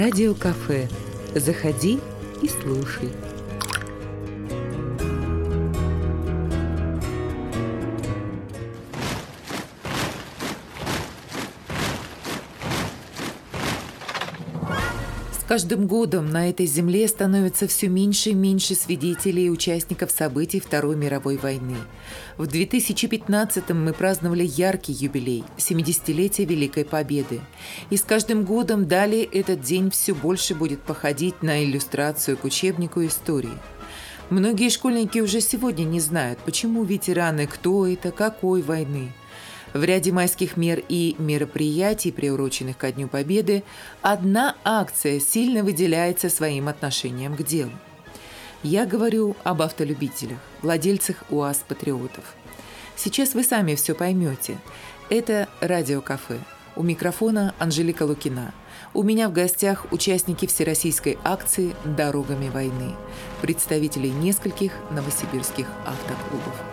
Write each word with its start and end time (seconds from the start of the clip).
Радиокафе. 0.00 0.88
Заходи 1.34 2.00
и 2.40 2.48
слушай. 2.48 3.10
Каждым 15.50 15.88
годом 15.88 16.30
на 16.30 16.48
этой 16.48 16.66
земле 16.66 17.08
становится 17.08 17.66
все 17.66 17.88
меньше 17.88 18.30
и 18.30 18.34
меньше 18.34 18.76
свидетелей 18.76 19.46
и 19.46 19.50
участников 19.50 20.12
событий 20.12 20.60
Второй 20.60 20.94
мировой 20.94 21.38
войны. 21.38 21.74
В 22.36 22.46
2015 22.46 23.70
мы 23.70 23.92
праздновали 23.92 24.44
яркий 24.44 24.92
юбилей– 24.92 25.42
70-летие 25.56 26.44
Великой 26.44 26.84
Победы. 26.84 27.40
И 27.90 27.96
с 27.96 28.02
каждым 28.02 28.44
годом 28.44 28.86
далее 28.86 29.24
этот 29.24 29.60
день 29.60 29.90
все 29.90 30.14
больше 30.14 30.54
будет 30.54 30.82
походить 30.82 31.42
на 31.42 31.64
иллюстрацию 31.64 32.36
к 32.36 32.44
учебнику 32.44 33.04
истории. 33.04 33.58
Многие 34.30 34.68
школьники 34.68 35.18
уже 35.18 35.40
сегодня 35.40 35.82
не 35.82 35.98
знают, 35.98 36.38
почему 36.44 36.84
ветераны, 36.84 37.48
кто 37.48 37.88
это, 37.88 38.12
какой 38.12 38.62
войны– 38.62 39.12
в 39.72 39.84
ряде 39.84 40.12
майских 40.12 40.56
мер 40.56 40.82
и 40.88 41.14
мероприятий, 41.18 42.12
приуроченных 42.12 42.76
ко 42.76 42.92
Дню 42.92 43.08
Победы, 43.08 43.62
одна 44.02 44.56
акция 44.64 45.20
сильно 45.20 45.62
выделяется 45.62 46.28
своим 46.28 46.68
отношением 46.68 47.36
к 47.36 47.42
делу. 47.42 47.72
Я 48.62 48.84
говорю 48.84 49.36
об 49.42 49.62
автолюбителях, 49.62 50.38
владельцах 50.60 51.16
УАЗ-патриотов. 51.30 52.24
Сейчас 52.94 53.34
вы 53.34 53.42
сами 53.42 53.74
все 53.74 53.94
поймете. 53.94 54.58
Это 55.08 55.48
радиокафе. 55.60 56.38
У 56.76 56.82
микрофона 56.82 57.54
Анжелика 57.58 58.02
Лукина. 58.02 58.52
У 58.92 59.02
меня 59.02 59.28
в 59.28 59.32
гостях 59.32 59.86
участники 59.92 60.46
всероссийской 60.46 61.16
акции 61.24 61.74
«Дорогами 61.84 62.48
войны», 62.48 62.94
представители 63.40 64.08
нескольких 64.08 64.72
новосибирских 64.90 65.66
автоклубов. 65.86 66.69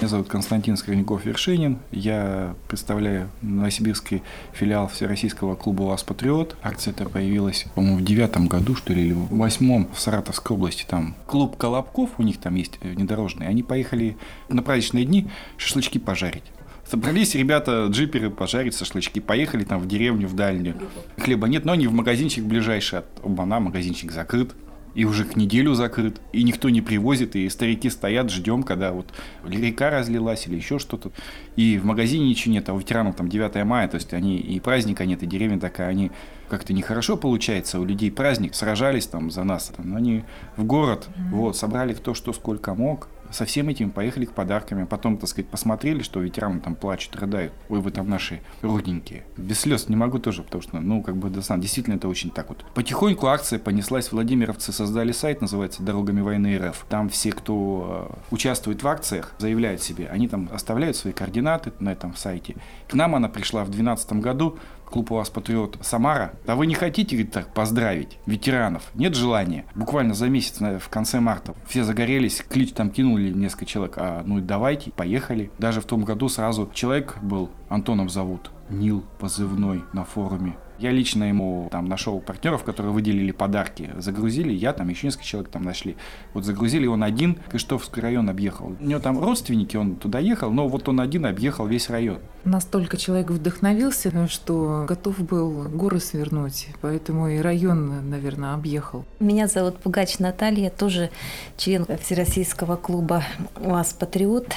Меня 0.00 0.08
зовут 0.08 0.28
Константин 0.28 0.76
Скорняков-Вершинин. 0.76 1.76
Я 1.92 2.56
представляю 2.68 3.28
новосибирский 3.42 4.22
филиал 4.54 4.88
Всероссийского 4.88 5.56
клуба 5.56 5.82
«УАЗ 5.82 6.04
Патриот». 6.04 6.56
Акция 6.62 6.92
эта 6.92 7.06
появилась, 7.06 7.66
по-моему, 7.74 7.98
в 7.98 8.02
девятом 8.02 8.48
году, 8.48 8.74
что 8.74 8.94
ли, 8.94 9.02
или 9.04 9.12
в 9.12 9.28
восьмом 9.28 9.90
в 9.92 10.00
Саратовской 10.00 10.56
области. 10.56 10.86
Там 10.88 11.14
клуб 11.26 11.58
Колобков, 11.58 12.08
у 12.16 12.22
них 12.22 12.38
там 12.38 12.54
есть 12.54 12.82
внедорожный. 12.82 13.46
Они 13.46 13.62
поехали 13.62 14.16
на 14.48 14.62
праздничные 14.62 15.04
дни 15.04 15.28
шашлычки 15.58 15.98
пожарить. 15.98 16.44
Собрались 16.88 17.34
ребята, 17.34 17.88
джиперы, 17.90 18.30
пожарить 18.30 18.78
шашлычки. 18.78 19.18
Поехали 19.18 19.64
там 19.64 19.80
в 19.80 19.86
деревню, 19.86 20.28
в 20.28 20.34
дальнюю. 20.34 20.76
Хлеба 21.18 21.46
нет, 21.46 21.66
но 21.66 21.72
они 21.72 21.86
в 21.86 21.92
магазинчик 21.92 22.42
ближайший 22.46 23.00
от 23.00 23.06
Обана, 23.22 23.60
магазинчик 23.60 24.12
закрыт 24.12 24.54
и 24.94 25.04
уже 25.04 25.24
к 25.24 25.36
неделю 25.36 25.74
закрыт, 25.74 26.20
и 26.32 26.42
никто 26.42 26.68
не 26.68 26.80
привозит, 26.80 27.36
и 27.36 27.48
старики 27.48 27.90
стоят, 27.90 28.30
ждем, 28.30 28.62
когда 28.62 28.92
вот 28.92 29.06
река 29.44 29.90
разлилась 29.90 30.46
или 30.46 30.56
еще 30.56 30.78
что-то, 30.78 31.12
и 31.56 31.78
в 31.78 31.84
магазине 31.84 32.28
ничего 32.28 32.52
нет, 32.54 32.68
а 32.68 32.74
у 32.74 32.78
ветеранов 32.78 33.16
там 33.16 33.28
9 33.28 33.64
мая, 33.64 33.88
то 33.88 33.96
есть 33.96 34.12
они 34.12 34.38
и 34.38 34.58
праздника 34.60 35.06
нет, 35.06 35.22
и 35.22 35.26
деревня 35.26 35.60
такая, 35.60 35.88
они 35.88 36.10
как-то 36.48 36.72
нехорошо 36.72 37.16
получается, 37.16 37.78
у 37.78 37.84
людей 37.84 38.10
праздник, 38.10 38.54
сражались 38.54 39.06
там 39.06 39.30
за 39.30 39.44
нас, 39.44 39.72
там, 39.76 39.94
они 39.94 40.24
в 40.56 40.64
город, 40.64 41.08
вот, 41.30 41.56
собрали 41.56 41.94
кто 41.94 42.14
что 42.14 42.32
сколько 42.32 42.74
мог, 42.74 43.08
со 43.32 43.44
всем 43.44 43.68
этим 43.68 43.90
поехали 43.90 44.24
к 44.24 44.32
подарками. 44.32 44.84
Потом, 44.84 45.16
так 45.16 45.28
сказать, 45.28 45.48
посмотрели, 45.48 46.02
что 46.02 46.20
ветераны 46.20 46.60
там 46.60 46.74
плачут, 46.74 47.16
рыдают. 47.16 47.52
Ой, 47.68 47.80
вы 47.80 47.90
там 47.90 48.08
наши 48.08 48.40
родненькие. 48.62 49.24
Без 49.36 49.60
слез 49.60 49.88
не 49.88 49.96
могу 49.96 50.18
тоже, 50.18 50.42
потому 50.42 50.62
что, 50.62 50.80
ну, 50.80 51.02
как 51.02 51.16
бы, 51.16 51.30
действительно, 51.30 51.94
это 51.94 52.08
очень 52.08 52.30
так 52.30 52.48
вот. 52.48 52.64
Потихоньку 52.74 53.26
акция 53.26 53.58
понеслась. 53.58 54.12
Владимировцы 54.12 54.72
создали 54.72 55.12
сайт, 55.12 55.40
называется 55.40 55.82
«Дорогами 55.82 56.20
войны 56.20 56.58
РФ». 56.58 56.86
Там 56.88 57.08
все, 57.08 57.32
кто 57.32 58.08
э, 58.10 58.34
участвует 58.34 58.82
в 58.82 58.88
акциях, 58.88 59.34
заявляют 59.38 59.82
себе. 59.82 60.08
Они 60.08 60.28
там 60.28 60.48
оставляют 60.52 60.96
свои 60.96 61.12
координаты 61.12 61.72
на 61.80 61.92
этом 61.92 62.16
сайте. 62.16 62.56
К 62.88 62.94
нам 62.94 63.14
она 63.14 63.28
пришла 63.28 63.62
в 63.62 63.70
2012 63.70 64.12
году 64.14 64.58
клуб 64.90 65.12
у 65.12 65.14
вас 65.14 65.30
патриот 65.30 65.78
Самара. 65.80 66.32
А 66.46 66.56
вы 66.56 66.66
не 66.66 66.74
хотите, 66.74 67.16
говорит, 67.16 67.32
так 67.32 67.54
поздравить 67.54 68.18
ветеранов? 68.26 68.90
Нет 68.94 69.14
желания? 69.14 69.64
Буквально 69.74 70.14
за 70.14 70.28
месяц, 70.28 70.58
в 70.60 70.88
конце 70.88 71.20
марта, 71.20 71.54
все 71.66 71.84
загорелись, 71.84 72.42
клич 72.48 72.72
там 72.72 72.90
кинули 72.90 73.19
несколько 73.28 73.66
человек. 73.66 73.94
А 73.98 74.22
ну 74.24 74.40
давайте, 74.40 74.90
поехали. 74.90 75.50
Даже 75.58 75.80
в 75.80 75.84
том 75.84 76.04
году 76.04 76.28
сразу 76.28 76.70
человек 76.72 77.18
был, 77.22 77.50
Антоном 77.68 78.08
зовут, 78.08 78.50
Нил 78.68 79.04
позывной 79.18 79.84
на 79.92 80.04
форуме 80.04 80.56
я 80.80 80.90
лично 80.92 81.24
ему 81.24 81.68
там 81.70 81.86
нашел 81.86 82.20
партнеров, 82.20 82.64
которые 82.64 82.92
выделили 82.92 83.32
подарки, 83.32 83.90
загрузили, 83.98 84.52
я 84.52 84.72
там 84.72 84.88
еще 84.88 85.06
несколько 85.06 85.26
человек 85.26 85.50
там 85.50 85.62
нашли. 85.62 85.96
Вот 86.32 86.44
загрузили 86.44 86.86
он 86.86 87.02
один, 87.02 87.38
Криштофский 87.50 88.00
район 88.00 88.30
объехал. 88.30 88.74
У 88.80 88.84
него 88.84 89.00
там 89.00 89.22
родственники, 89.22 89.76
он 89.76 89.96
туда 89.96 90.18
ехал, 90.18 90.50
но 90.50 90.68
вот 90.68 90.88
он 90.88 91.00
один 91.00 91.26
объехал 91.26 91.66
весь 91.66 91.90
район. 91.90 92.18
Настолько 92.44 92.96
человек 92.96 93.30
вдохновился, 93.30 94.26
что 94.28 94.86
готов 94.88 95.20
был 95.20 95.68
горы 95.68 96.00
свернуть, 96.00 96.68
поэтому 96.80 97.28
и 97.28 97.38
район, 97.38 98.08
наверное, 98.08 98.54
объехал. 98.54 99.04
Меня 99.18 99.46
зовут 99.46 99.76
Пугач 99.78 100.18
Наталья, 100.18 100.70
тоже 100.70 101.10
член 101.58 101.86
Всероссийского 102.02 102.76
клуба 102.76 103.22
УАЗ 103.56 103.92
«Патриот». 103.92 104.48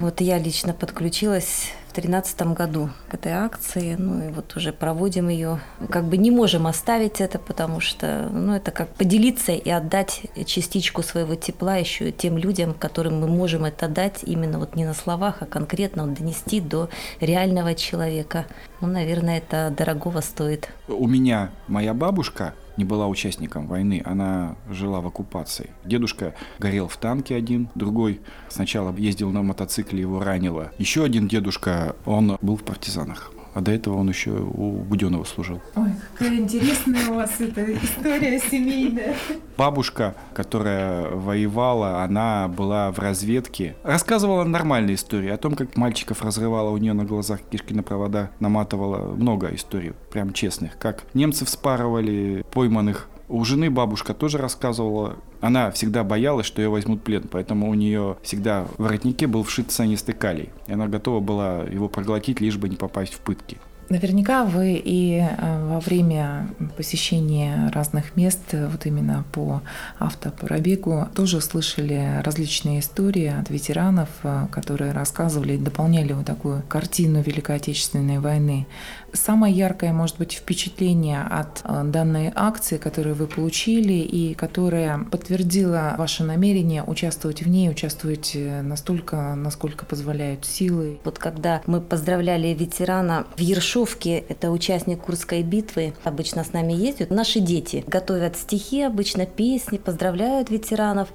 Вот 0.00 0.20
я 0.20 0.38
лично 0.38 0.72
подключилась 0.72 1.72
в 1.88 1.94
2013 1.94 2.42
году 2.54 2.90
к 3.08 3.14
этой 3.14 3.32
акции, 3.32 3.96
ну 3.98 4.28
и 4.28 4.32
вот 4.32 4.54
уже 4.56 4.72
проводим 4.72 5.28
ее. 5.28 5.60
Как 5.88 6.04
бы 6.04 6.16
не 6.16 6.30
можем 6.30 6.66
оставить 6.66 7.20
это, 7.20 7.38
потому 7.38 7.80
что 7.80 8.28
ну, 8.30 8.54
это 8.54 8.70
как 8.70 8.88
поделиться 8.90 9.52
и 9.52 9.70
отдать 9.70 10.22
частичку 10.46 11.02
своего 11.02 11.34
тепла 11.34 11.76
еще 11.76 12.12
тем 12.12 12.36
людям, 12.36 12.74
которым 12.74 13.20
мы 13.20 13.26
можем 13.26 13.64
это 13.64 13.88
дать 13.88 14.20
именно 14.22 14.58
вот 14.58 14.76
не 14.76 14.84
на 14.84 14.94
словах, 14.94 15.36
а 15.40 15.46
конкретно 15.46 16.04
вот 16.04 16.14
донести 16.14 16.60
до 16.60 16.90
реального 17.20 17.74
человека. 17.74 18.44
Ну, 18.80 18.88
наверное, 18.88 19.38
это 19.38 19.74
дорогого 19.76 20.20
стоит. 20.20 20.68
У 20.88 21.06
меня 21.06 21.50
моя 21.66 21.94
бабушка 21.94 22.54
не 22.78 22.84
была 22.84 23.08
участником 23.08 23.66
войны, 23.66 24.02
она 24.04 24.56
жила 24.70 25.00
в 25.00 25.06
оккупации. 25.06 25.70
Дедушка 25.84 26.34
горел 26.58 26.88
в 26.88 26.96
танке 26.96 27.34
один, 27.34 27.68
другой 27.74 28.20
сначала 28.48 28.96
ездил 28.96 29.30
на 29.30 29.42
мотоцикле, 29.42 30.00
его 30.00 30.20
ранило. 30.20 30.72
Еще 30.78 31.04
один 31.04 31.28
дедушка, 31.28 31.96
он 32.06 32.38
был 32.40 32.56
в 32.56 32.62
партизанах. 32.62 33.32
А 33.58 33.60
до 33.60 33.72
этого 33.72 33.96
он 33.96 34.08
еще 34.08 34.30
у 34.30 34.84
Буденова 34.84 35.24
служил. 35.24 35.60
Ой, 35.74 35.90
какая 36.12 36.36
интересная 36.36 37.08
у 37.08 37.14
вас 37.14 37.40
эта 37.40 37.74
история 37.74 38.38
семейная. 38.38 39.16
Бабушка, 39.56 40.14
которая 40.32 41.10
воевала, 41.10 42.04
она 42.04 42.46
была 42.46 42.92
в 42.92 43.00
разведке. 43.00 43.74
Рассказывала 43.82 44.44
нормальные 44.44 44.94
истории 44.94 45.30
о 45.30 45.36
том, 45.38 45.56
как 45.56 45.76
мальчиков 45.76 46.22
разрывала 46.22 46.70
у 46.70 46.76
нее 46.76 46.92
на 46.92 47.04
глазах 47.04 47.40
кишки 47.50 47.74
на 47.74 47.82
провода, 47.82 48.30
наматывала 48.38 49.12
много 49.16 49.52
историй, 49.52 49.92
прям 50.12 50.32
честных. 50.32 50.78
Как 50.78 51.02
немцы 51.12 51.44
вспарывали 51.44 52.44
пойманных 52.52 53.08
у 53.28 53.44
жены 53.44 53.70
бабушка 53.70 54.14
тоже 54.14 54.38
рассказывала, 54.38 55.16
она 55.40 55.70
всегда 55.70 56.04
боялась, 56.04 56.46
что 56.46 56.62
ее 56.62 56.68
возьмут 56.68 57.00
в 57.00 57.02
плен, 57.02 57.24
поэтому 57.30 57.68
у 57.70 57.74
нее 57.74 58.16
всегда 58.22 58.66
в 58.76 58.82
воротнике 58.82 59.26
был 59.26 59.42
вшит 59.42 59.70
цианистый 59.70 60.14
калий. 60.14 60.50
И 60.66 60.72
она 60.72 60.88
готова 60.88 61.20
была 61.20 61.62
его 61.62 61.88
проглотить, 61.88 62.40
лишь 62.40 62.56
бы 62.56 62.68
не 62.68 62.76
попасть 62.76 63.14
в 63.14 63.20
пытки. 63.20 63.58
Наверняка 63.90 64.44
вы 64.44 64.74
и 64.84 65.18
э, 65.18 65.66
во 65.66 65.80
время 65.80 66.50
посещения 66.76 67.70
разных 67.72 68.16
мест, 68.16 68.42
вот 68.52 68.84
именно 68.84 69.24
по 69.32 69.62
автопробегу, 69.98 71.06
тоже 71.14 71.40
слышали 71.40 72.20
различные 72.22 72.80
истории 72.80 73.28
от 73.28 73.48
ветеранов, 73.48 74.10
э, 74.24 74.46
которые 74.50 74.92
рассказывали 74.92 75.54
и 75.54 75.58
дополняли 75.58 76.12
вот 76.12 76.26
такую 76.26 76.62
картину 76.68 77.22
Великой 77.22 77.56
Отечественной 77.56 78.18
войны. 78.18 78.66
Самое 79.12 79.54
яркое, 79.54 79.92
может 79.92 80.18
быть, 80.18 80.32
впечатление 80.32 81.22
от 81.22 81.62
э, 81.64 81.82
данной 81.84 82.32
акции, 82.34 82.76
которую 82.76 83.14
вы 83.14 83.26
получили 83.26 83.94
и 83.94 84.34
которая 84.34 84.98
подтвердила 85.10 85.94
ваше 85.96 86.24
намерение 86.24 86.82
участвовать 86.82 87.42
в 87.42 87.48
ней, 87.48 87.70
участвовать 87.70 88.36
настолько, 88.62 89.34
насколько 89.34 89.86
позволяют 89.86 90.44
силы. 90.44 90.98
Вот 91.04 91.18
когда 91.18 91.62
мы 91.66 91.80
поздравляли 91.80 92.48
ветерана 92.48 93.26
в 93.36 93.40
Ершовке, 93.40 94.18
это 94.28 94.50
участник 94.50 95.00
Курской 95.00 95.42
битвы, 95.42 95.94
обычно 96.04 96.44
с 96.44 96.52
нами 96.52 96.72
ездят. 96.72 97.10
Наши 97.10 97.40
дети 97.40 97.84
готовят 97.86 98.36
стихи, 98.36 98.82
обычно 98.82 99.26
песни, 99.26 99.78
поздравляют 99.78 100.50
ветеранов. 100.50 101.08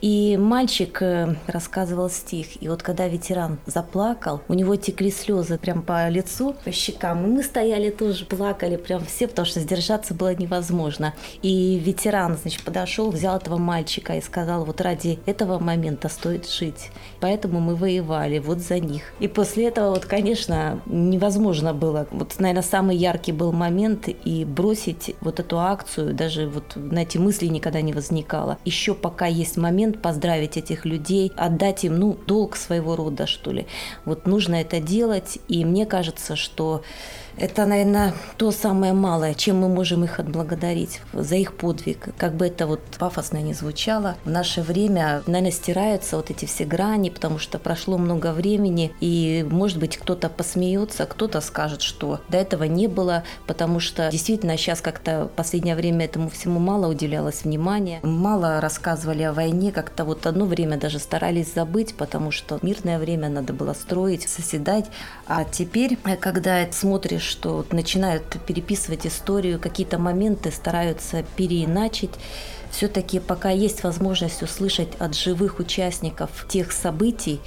И 0.00 0.36
мальчик 0.36 1.00
э, 1.02 1.36
рассказывал 1.46 2.10
стих. 2.10 2.62
И 2.62 2.68
вот 2.68 2.82
когда 2.82 3.08
ветеран 3.08 3.58
заплакал, 3.66 4.42
у 4.48 4.54
него 4.54 4.76
текли 4.76 5.10
слезы 5.10 5.58
прям 5.58 5.82
по 5.82 6.08
лицу, 6.08 6.54
по 6.64 6.70
щекам. 6.72 7.37
Мы 7.38 7.44
стояли 7.44 7.90
тоже, 7.90 8.24
плакали 8.24 8.74
прям 8.74 9.04
все, 9.04 9.28
потому 9.28 9.46
что 9.46 9.60
сдержаться 9.60 10.12
было 10.12 10.34
невозможно. 10.34 11.14
И 11.40 11.78
ветеран, 11.78 12.36
значит, 12.36 12.64
подошел, 12.64 13.12
взял 13.12 13.36
этого 13.36 13.58
мальчика 13.58 14.16
и 14.16 14.20
сказал, 14.20 14.64
вот 14.64 14.80
ради 14.80 15.20
этого 15.24 15.60
момента 15.60 16.08
стоит 16.08 16.48
жить. 16.48 16.90
Поэтому 17.20 17.60
мы 17.60 17.76
воевали 17.76 18.40
вот 18.40 18.58
за 18.58 18.80
них. 18.80 19.12
И 19.20 19.28
после 19.28 19.68
этого 19.68 19.90
вот, 19.90 20.04
конечно, 20.04 20.82
невозможно 20.86 21.72
было 21.72 22.08
вот, 22.10 22.40
наверное, 22.40 22.64
самый 22.64 22.96
яркий 22.96 23.30
был 23.30 23.52
момент 23.52 24.08
и 24.08 24.44
бросить 24.44 25.14
вот 25.20 25.38
эту 25.38 25.60
акцию, 25.60 26.14
даже 26.14 26.48
вот 26.48 26.74
на 26.74 27.04
эти 27.04 27.18
мысли 27.18 27.46
никогда 27.46 27.80
не 27.82 27.92
возникало. 27.92 28.58
Еще 28.64 28.94
пока 28.94 29.26
есть 29.26 29.56
момент 29.56 30.02
поздравить 30.02 30.56
этих 30.56 30.84
людей, 30.84 31.30
отдать 31.36 31.84
им, 31.84 32.00
ну, 32.00 32.18
долг 32.26 32.56
своего 32.56 32.96
рода, 32.96 33.28
что 33.28 33.52
ли. 33.52 33.68
Вот 34.04 34.26
нужно 34.26 34.56
это 34.56 34.80
делать, 34.80 35.38
и 35.46 35.64
мне 35.64 35.86
кажется, 35.86 36.34
что 36.34 36.82
это, 37.38 37.66
наверное, 37.66 38.14
то 38.36 38.50
самое 38.50 38.92
малое, 38.92 39.34
чем 39.34 39.58
мы 39.58 39.68
можем 39.68 40.04
их 40.04 40.18
отблагодарить 40.18 41.00
за 41.12 41.36
их 41.36 41.54
подвиг. 41.54 42.08
Как 42.16 42.34
бы 42.34 42.46
это 42.46 42.66
вот 42.66 42.80
пафосно 42.98 43.38
не 43.38 43.54
звучало, 43.54 44.16
в 44.24 44.30
наше 44.30 44.62
время, 44.62 45.22
наверное, 45.26 45.52
стираются 45.52 46.16
вот 46.16 46.30
эти 46.30 46.44
все 46.44 46.64
грани, 46.64 47.10
потому 47.10 47.38
что 47.38 47.58
прошло 47.58 47.98
много 47.98 48.32
времени, 48.32 48.92
и, 49.00 49.46
может 49.48 49.78
быть, 49.78 49.96
кто-то 49.96 50.28
посмеется, 50.28 51.06
кто-то 51.06 51.40
скажет, 51.40 51.82
что 51.82 52.20
до 52.28 52.38
этого 52.38 52.64
не 52.64 52.86
было, 52.86 53.24
потому 53.46 53.80
что 53.80 54.10
действительно 54.10 54.56
сейчас 54.56 54.80
как-то 54.80 55.26
в 55.26 55.36
последнее 55.36 55.76
время 55.76 56.06
этому 56.06 56.30
всему 56.30 56.58
мало 56.58 56.88
уделялось 56.88 57.44
внимания, 57.44 58.00
мало 58.02 58.60
рассказывали 58.60 59.22
о 59.22 59.32
войне, 59.32 59.72
как-то 59.72 60.04
вот 60.04 60.26
одно 60.26 60.44
время 60.44 60.76
даже 60.76 60.98
старались 60.98 61.54
забыть, 61.54 61.94
потому 61.94 62.30
что 62.30 62.58
мирное 62.62 62.98
время 62.98 63.28
надо 63.28 63.52
было 63.52 63.74
строить, 63.74 64.28
соседать, 64.28 64.86
а 65.26 65.44
теперь, 65.44 65.96
когда 66.20 66.66
смотришь 66.72 67.27
что 67.28 67.56
вот 67.56 67.72
начинают 67.72 68.24
переписывать 68.46 69.06
историю, 69.06 69.60
какие-то 69.60 69.98
моменты 69.98 70.50
стараются 70.50 71.24
переиначить. 71.36 72.10
Все-таки 72.70 73.20
пока 73.20 73.50
есть 73.50 73.82
возможность 73.82 74.42
услышать 74.42 74.88
от 74.98 75.14
живых 75.14 75.58
участников 75.58 76.46
тех 76.48 76.72
событий, 76.72 77.40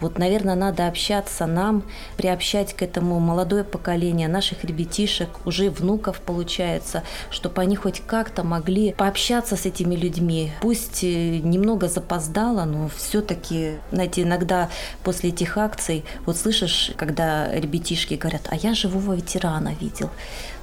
вот, 0.00 0.18
наверное, 0.18 0.54
надо 0.54 0.86
общаться 0.86 1.46
нам, 1.46 1.82
приобщать 2.16 2.74
к 2.74 2.82
этому 2.82 3.18
молодое 3.18 3.64
поколение 3.64 4.28
наших 4.28 4.64
ребятишек, 4.64 5.28
уже 5.44 5.70
внуков 5.70 6.20
получается, 6.20 7.02
чтобы 7.30 7.62
они 7.62 7.76
хоть 7.76 8.00
как-то 8.06 8.44
могли 8.44 8.92
пообщаться 8.92 9.56
с 9.56 9.66
этими 9.66 9.94
людьми. 9.94 10.52
Пусть 10.60 11.02
э, 11.02 11.38
немного 11.38 11.88
запоздало, 11.88 12.64
но 12.64 12.88
все-таки, 12.88 13.74
знаете, 13.90 14.22
иногда 14.22 14.68
после 15.02 15.30
этих 15.30 15.56
акций, 15.58 16.04
вот 16.26 16.36
слышишь, 16.36 16.92
когда 16.96 17.52
ребятишки 17.52 18.14
говорят, 18.14 18.42
а 18.48 18.56
я 18.56 18.74
живого 18.74 19.14
ветерана 19.14 19.74
видел. 19.80 20.10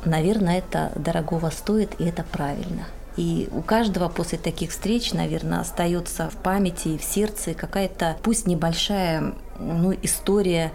Наверное, 0.06 0.60
это 0.60 0.92
дорогого 0.96 1.50
стоит, 1.50 2.00
и 2.00 2.06
это 2.06 2.24
правильно. 2.24 2.86
И 3.18 3.48
у 3.52 3.62
каждого 3.62 4.10
после 4.10 4.38
таких 4.38 4.72
встреч, 4.72 5.14
наверное, 5.14 5.62
остается 5.62 6.30
в 6.30 6.36
памяти 6.36 6.90
и 6.90 6.98
в 6.98 7.04
сердце 7.04 7.54
какая-то, 7.54 8.18
пусть 8.24 8.46
небольшая 8.46 9.36
ну, 9.60 9.94
история, 10.02 10.72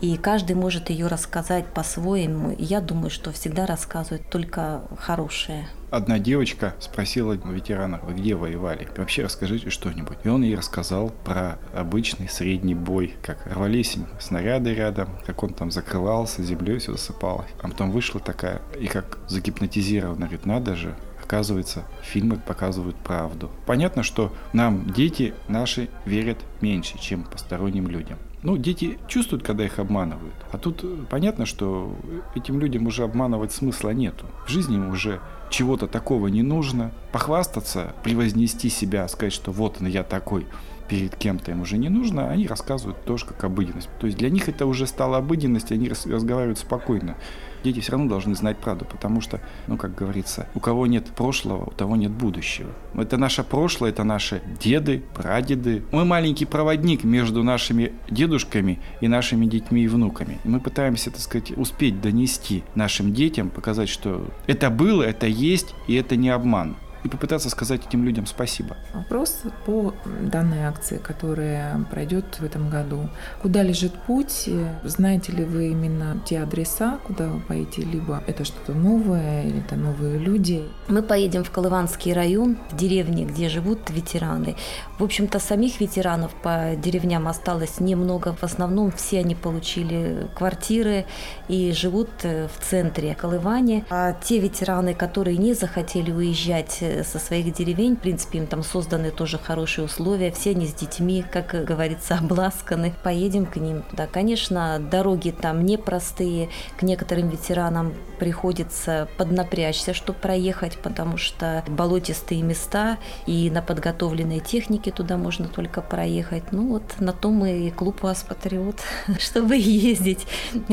и 0.00 0.16
каждый 0.16 0.54
может 0.54 0.90
ее 0.90 1.06
рассказать 1.06 1.66
по-своему. 1.66 2.54
Я 2.58 2.80
думаю, 2.80 3.10
что 3.10 3.32
всегда 3.32 3.64
рассказывают 3.64 4.28
только 4.28 4.82
хорошее. 4.98 5.68
Одна 5.90 6.18
девочка 6.18 6.74
спросила 6.80 7.34
ветерана, 7.34 8.00
вы 8.02 8.14
где 8.14 8.34
воевали? 8.34 8.88
Вообще 8.96 9.22
расскажите 9.22 9.70
что-нибудь. 9.70 10.18
И 10.24 10.28
он 10.28 10.42
ей 10.42 10.56
рассказал 10.56 11.10
про 11.24 11.58
обычный 11.72 12.28
средний 12.28 12.74
бой, 12.74 13.14
как 13.22 13.46
рвались 13.46 13.96
снаряды 14.18 14.74
рядом, 14.74 15.08
как 15.24 15.42
он 15.42 15.54
там 15.54 15.70
закрывался, 15.70 16.42
землей 16.42 16.78
все 16.78 16.92
засыпалось. 16.92 17.50
А 17.62 17.68
потом 17.68 17.92
вышла 17.92 18.20
такая, 18.20 18.60
и 18.78 18.88
как 18.88 19.18
загипнотизирована, 19.28 20.26
говорит, 20.26 20.46
надо 20.46 20.74
же, 20.74 20.96
Оказывается, 21.24 21.84
фильмы 22.02 22.36
показывают 22.36 22.96
правду. 22.96 23.50
Понятно, 23.64 24.02
что 24.02 24.30
нам 24.52 24.92
дети 24.92 25.32
наши 25.48 25.88
верят 26.04 26.36
меньше, 26.60 26.98
чем 26.98 27.24
посторонним 27.24 27.88
людям. 27.88 28.18
Ну, 28.42 28.58
дети 28.58 28.98
чувствуют, 29.08 29.42
когда 29.42 29.64
их 29.64 29.78
обманывают. 29.78 30.34
А 30.52 30.58
тут 30.58 30.84
понятно, 31.08 31.46
что 31.46 31.96
этим 32.34 32.60
людям 32.60 32.86
уже 32.86 33.04
обманывать 33.04 33.52
смысла 33.52 33.90
нету. 33.90 34.26
В 34.46 34.50
жизни 34.50 34.76
им 34.76 34.90
уже 34.90 35.20
чего-то 35.48 35.86
такого 35.86 36.26
не 36.28 36.42
нужно. 36.42 36.92
Похвастаться, 37.10 37.94
превознести 38.02 38.68
себя, 38.68 39.08
сказать, 39.08 39.32
что 39.32 39.50
вот 39.50 39.78
он, 39.80 39.86
я 39.86 40.02
такой 40.02 40.46
перед 40.88 41.16
кем-то 41.16 41.50
им 41.50 41.62
уже 41.62 41.78
не 41.78 41.88
нужно, 41.88 42.30
они 42.30 42.46
рассказывают 42.46 43.04
тоже 43.04 43.26
как 43.26 43.44
обыденность. 43.44 43.88
То 44.00 44.06
есть 44.06 44.18
для 44.18 44.30
них 44.30 44.48
это 44.48 44.66
уже 44.66 44.86
стало 44.86 45.18
обыденность, 45.18 45.72
они 45.72 45.88
разговаривают 45.88 46.58
спокойно 46.58 47.16
дети 47.64 47.80
все 47.80 47.92
равно 47.92 48.08
должны 48.08 48.34
знать 48.34 48.58
правду, 48.58 48.84
потому 48.84 49.20
что, 49.20 49.40
ну, 49.66 49.76
как 49.76 49.94
говорится, 49.94 50.46
у 50.54 50.60
кого 50.60 50.86
нет 50.86 51.06
прошлого, 51.06 51.64
у 51.64 51.70
того 51.70 51.96
нет 51.96 52.12
будущего. 52.12 52.70
Это 52.94 53.16
наше 53.16 53.42
прошлое, 53.42 53.90
это 53.90 54.04
наши 54.04 54.42
деды, 54.60 55.02
прадеды. 55.14 55.82
Мы 55.90 56.04
маленький 56.04 56.44
проводник 56.44 57.02
между 57.02 57.42
нашими 57.42 57.92
дедушками 58.08 58.78
и 59.00 59.08
нашими 59.08 59.46
детьми 59.46 59.84
и 59.84 59.88
внуками. 59.88 60.38
И 60.44 60.48
мы 60.48 60.60
пытаемся, 60.60 61.10
так 61.10 61.20
сказать, 61.20 61.52
успеть 61.56 62.00
донести 62.00 62.62
нашим 62.74 63.12
детям, 63.12 63.50
показать, 63.50 63.88
что 63.88 64.28
это 64.46 64.70
было, 64.70 65.02
это 65.02 65.26
есть, 65.26 65.74
и 65.88 65.94
это 65.94 66.16
не 66.16 66.28
обман 66.28 66.76
и 67.04 67.08
попытаться 67.08 67.50
сказать 67.50 67.86
этим 67.86 68.04
людям 68.04 68.26
спасибо. 68.26 68.76
Вопрос 68.94 69.42
по 69.66 69.94
данной 70.22 70.64
акции, 70.64 70.96
которая 70.96 71.78
пройдет 71.90 72.24
в 72.40 72.44
этом 72.44 72.70
году. 72.70 73.08
Куда 73.42 73.62
лежит 73.62 73.92
путь? 73.92 74.48
Знаете 74.82 75.32
ли 75.32 75.44
вы 75.44 75.68
именно 75.68 76.20
те 76.24 76.40
адреса, 76.40 76.98
куда 77.04 77.28
вы 77.28 77.40
поедете? 77.40 77.82
Либо 77.82 78.24
это 78.26 78.44
что-то 78.44 78.72
новое, 78.72 79.44
или 79.44 79.60
это 79.60 79.76
новые 79.76 80.18
люди? 80.18 80.64
Мы 80.88 81.02
поедем 81.02 81.44
в 81.44 81.50
Колыванский 81.50 82.14
район, 82.14 82.56
в 82.70 82.76
деревне, 82.76 83.26
где 83.26 83.50
живут 83.50 83.90
ветераны. 83.90 84.56
В 84.98 85.04
общем-то, 85.04 85.38
самих 85.38 85.80
ветеранов 85.80 86.32
по 86.42 86.72
деревням 86.76 87.28
осталось 87.28 87.80
немного. 87.80 88.34
В 88.34 88.44
основном 88.44 88.90
все 88.90 89.20
они 89.20 89.34
получили 89.34 90.26
квартиры 90.34 91.04
и 91.48 91.72
живут 91.72 92.08
э, 92.22 92.48
в 92.48 92.64
центре 92.64 93.14
Колывани. 93.14 93.84
А 93.90 94.12
те 94.12 94.38
ветераны, 94.38 94.94
которые 94.94 95.36
не 95.36 95.52
захотели 95.52 96.10
уезжать 96.10 96.78
со 97.02 97.18
своих 97.18 97.52
деревень. 97.52 97.96
В 97.96 98.00
принципе, 98.00 98.38
им 98.38 98.46
там 98.46 98.62
созданы 98.62 99.10
тоже 99.10 99.38
хорошие 99.38 99.86
условия. 99.86 100.30
Все 100.30 100.50
они 100.50 100.66
с 100.66 100.74
детьми, 100.74 101.24
как 101.30 101.64
говорится, 101.64 102.14
обласканы. 102.20 102.92
Поедем 103.02 103.46
к 103.46 103.56
ним. 103.56 103.82
Да, 103.92 104.06
конечно, 104.06 104.78
дороги 104.78 105.30
там 105.30 105.64
непростые. 105.64 106.50
К 106.76 106.82
некоторым 106.82 107.28
ветеранам 107.28 107.94
приходится 108.18 109.08
поднапрячься, 109.16 109.94
чтобы 109.94 110.18
проехать, 110.18 110.78
потому 110.78 111.16
что 111.16 111.64
болотистые 111.68 112.42
места, 112.42 112.98
и 113.26 113.50
на 113.50 113.62
подготовленной 113.62 114.40
технике 114.40 114.90
туда 114.90 115.16
можно 115.16 115.48
только 115.48 115.80
проехать. 115.82 116.52
Ну 116.52 116.68
вот 116.68 116.82
на 117.00 117.12
то 117.12 117.30
мы 117.30 117.66
и 117.66 117.70
клуб 117.70 118.02
«Вас 118.02 118.22
Патриот», 118.22 118.76
чтобы 119.18 119.56
ездить, 119.56 120.26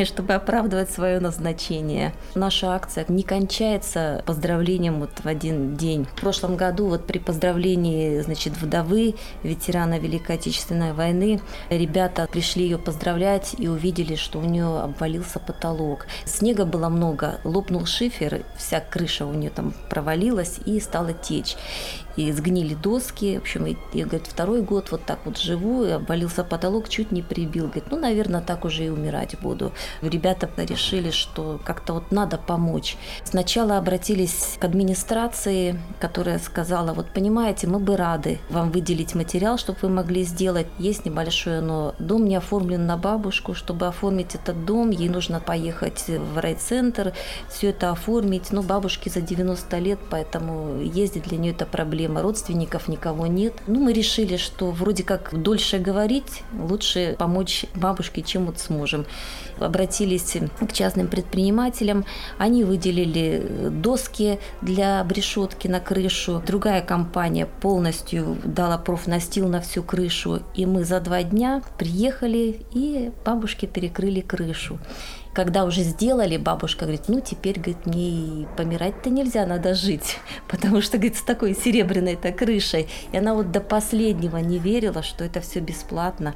чтобы 0.06 0.34
оправдывать 0.34 0.92
свое 0.92 1.20
назначение. 1.20 2.14
Наша 2.36 2.74
акция 2.74 3.06
не 3.08 3.24
кончается 3.24 4.24
поздравлением 4.26 5.00
вот 5.00 5.12
в 5.24 5.26
один 5.28 5.76
день. 5.76 6.08
В 6.16 6.22
прошлом 6.22 6.56
году 6.56 6.88
вот 6.88 7.08
при 7.08 7.18
поздравлении, 7.18 8.20
значит, 8.22 8.54
вдовы, 8.54 9.16
ветерана 9.44 9.98
Великой 9.98 10.36
Отечественной 10.36 10.94
войны, 10.94 11.42
ребята 11.70 12.28
пришли 12.32 12.64
ее 12.64 12.78
поздравлять 12.78 13.56
и 13.58 13.68
увидели, 13.68 14.16
что 14.16 14.40
у 14.40 14.44
нее 14.44 14.82
обвалился 14.82 15.40
потолок. 15.40 16.06
Снега 16.26 16.66
было 16.66 16.90
много, 16.90 17.40
лопнул 17.44 17.86
шифер, 17.86 18.44
вся 18.58 18.80
крыша 18.82 19.26
у 19.26 19.34
нее 19.34 19.50
там 19.50 19.74
провалилась 19.90 20.60
и 20.66 20.80
стала 20.80 21.14
течь 21.14 21.58
и 22.18 22.32
сгнили 22.32 22.74
доски. 22.74 23.38
В 23.38 23.42
общем, 23.42 23.66
я, 23.94 24.06
говорит, 24.06 24.28
второй 24.28 24.62
год 24.62 24.92
вот 24.92 25.04
так 25.06 25.20
вот 25.26 25.38
живу, 25.38 25.84
и 25.84 25.92
обвалился 25.92 26.44
потолок, 26.44 26.90
чуть 26.90 27.12
не 27.12 27.22
прибил. 27.22 27.66
Говорит, 27.66 27.86
ну, 27.92 28.00
наверное, 28.00 28.42
так 28.42 28.66
уже 28.66 28.86
и 28.86 28.90
умирать 28.90 29.40
буду. 29.40 29.72
Ребята 30.02 30.50
решили, 30.58 31.12
что 31.12 31.60
как-то 31.64 31.94
вот 31.94 32.12
надо 32.12 32.38
помочь. 32.38 32.98
Сначала 33.24 33.78
обратились 33.78 34.58
к 34.60 34.64
администрации, 34.66 35.80
которая 36.00 36.40
сказала, 36.40 36.94
вот 36.94 37.08
понимаете, 37.14 37.68
мы 37.68 37.80
бы 37.80 37.96
рады 37.96 38.40
вам 38.50 38.72
выделить 38.72 39.16
материал, 39.16 39.58
чтобы 39.58 39.80
вы 39.82 39.90
могли 39.90 40.24
сделать. 40.24 40.68
Есть 40.78 41.06
небольшое, 41.06 41.62
но 41.62 41.96
дом 42.00 42.26
не 42.26 42.36
оформлен 42.36 42.86
на 42.86 42.98
бабушку. 42.98 43.54
Чтобы 43.54 43.88
оформить 43.88 44.36
этот 44.36 44.66
дом, 44.66 44.90
ей 44.90 45.10
нужно 45.10 45.40
поехать 45.40 46.06
в 46.08 46.40
райцентр, 46.40 47.14
все 47.50 47.70
это 47.70 47.92
оформить. 47.92 48.52
Но 48.52 48.62
бабушке 48.62 49.10
за 49.10 49.22
90 49.22 49.78
лет, 49.80 50.00
поэтому 50.10 50.82
ездить 50.82 51.24
для 51.24 51.38
нее 51.38 51.54
это 51.54 51.66
проблема 51.66 52.01
проблема, 52.02 52.22
родственников 52.22 52.88
никого 52.88 53.28
нет. 53.28 53.54
Ну, 53.68 53.80
мы 53.80 53.94
решили, 53.94 54.38
что 54.38 54.72
вроде 54.72 55.04
как 55.04 55.30
дольше 55.34 55.78
говорить, 55.78 56.44
лучше 56.54 57.16
помочь 57.18 57.66
бабушке, 57.76 58.22
чем 58.22 58.46
вот 58.46 58.60
сможем. 58.60 59.06
Обратились 59.60 60.38
к 60.60 60.74
частным 60.74 61.08
предпринимателям, 61.08 62.06
они 62.40 62.64
выделили 62.64 63.70
доски 63.70 64.40
для 64.62 65.02
обрешетки 65.02 65.68
на 65.68 65.80
крышу. 65.80 66.42
Другая 66.46 66.82
компания 66.82 67.46
полностью 67.46 68.38
дала 68.44 68.78
профнастил 68.78 69.48
на 69.48 69.62
всю 69.62 69.84
крышу, 69.84 70.42
и 70.56 70.66
мы 70.66 70.84
за 70.84 71.00
два 71.00 71.24
дня 71.24 71.62
приехали 71.78 72.62
и 72.74 73.12
бабушке 73.26 73.68
перекрыли 73.68 74.22
крышу. 74.22 74.80
Когда 75.34 75.64
уже 75.64 75.82
сделали, 75.84 76.36
бабушка 76.38 76.82
говорит, 76.86 77.08
ну 77.08 77.22
теперь, 77.22 77.56
говорит, 77.56 77.86
мне 77.86 78.48
помирать-то 78.58 79.10
нельзя, 79.10 79.46
надо 79.46 79.74
жить, 79.74 80.18
потому 80.50 80.82
что, 80.82 80.98
говорит, 80.98 81.18
с 81.18 81.24
такой 81.24 81.56
серебряной-то 81.56 82.32
крышей. 82.32 82.90
И 83.12 83.18
она 83.18 83.34
вот 83.34 83.52
до 83.52 83.62
последнего 83.62 84.38
не 84.38 84.60
верила, 84.60 85.04
что 85.04 85.24
это 85.24 85.40
все 85.42 85.60
бесплатно 85.60 86.36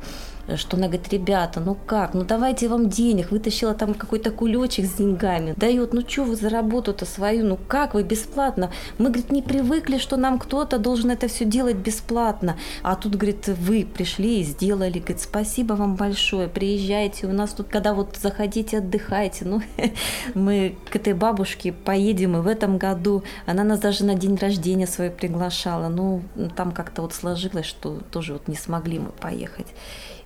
что 0.56 0.78
она 0.78 0.88
говорит, 0.88 1.12
ребята, 1.12 1.60
ну 1.60 1.75
как, 1.86 2.14
ну 2.14 2.24
давайте 2.24 2.68
вам 2.68 2.90
денег, 2.90 3.32
вытащила 3.32 3.74
там 3.74 3.94
какой-то 3.94 4.32
кулечек 4.32 4.86
с 4.86 4.94
деньгами, 4.94 5.54
дает, 5.58 5.94
ну 5.94 6.02
что 6.08 6.24
вы 6.24 6.36
за 6.36 6.50
работу-то 6.50 7.06
свою, 7.06 7.46
ну 7.46 7.58
как 7.68 7.94
вы 7.94 8.04
бесплатно? 8.04 8.72
Мы, 8.98 9.10
говорит, 9.10 9.32
не 9.32 9.42
привыкли, 9.42 9.98
что 9.98 10.18
нам 10.18 10.40
кто-то 10.40 10.78
должен 10.78 11.12
это 11.12 11.28
все 11.28 11.46
делать 11.46 11.78
бесплатно, 11.78 12.58
а 12.84 12.96
тут, 12.96 13.16
говорит, 13.16 13.48
вы 13.48 13.86
пришли 13.86 14.42
и 14.42 14.44
сделали, 14.44 15.00
говорит, 15.00 15.22
спасибо 15.22 15.74
вам 15.74 15.96
большое, 15.96 16.48
приезжайте, 16.48 17.28
у 17.28 17.34
нас 17.34 17.52
тут, 17.52 17.68
когда 17.68 17.94
вот 17.94 18.18
заходите, 18.22 18.78
отдыхайте, 18.78 19.46
ну 19.46 19.62
мы 20.34 20.78
к 20.90 20.96
этой 20.96 21.14
бабушке 21.14 21.74
поедем 21.74 22.38
и 22.38 22.42
в 22.42 22.48
этом 22.48 22.78
году, 22.78 23.24
она 23.46 23.64
нас 23.64 23.80
даже 23.80 24.06
на 24.06 24.16
день 24.16 24.36
рождения 24.36 24.88
свой 24.88 25.10
приглашала, 25.10 25.88
ну 25.90 26.22
там 26.56 26.72
как-то 26.72 27.02
вот 27.02 27.14
сложилось, 27.14 27.66
что 27.66 28.00
тоже 28.12 28.34
вот 28.34 28.48
не 28.48 28.56
смогли 28.56 29.00
мы 29.00 29.10
поехать. 29.10 29.68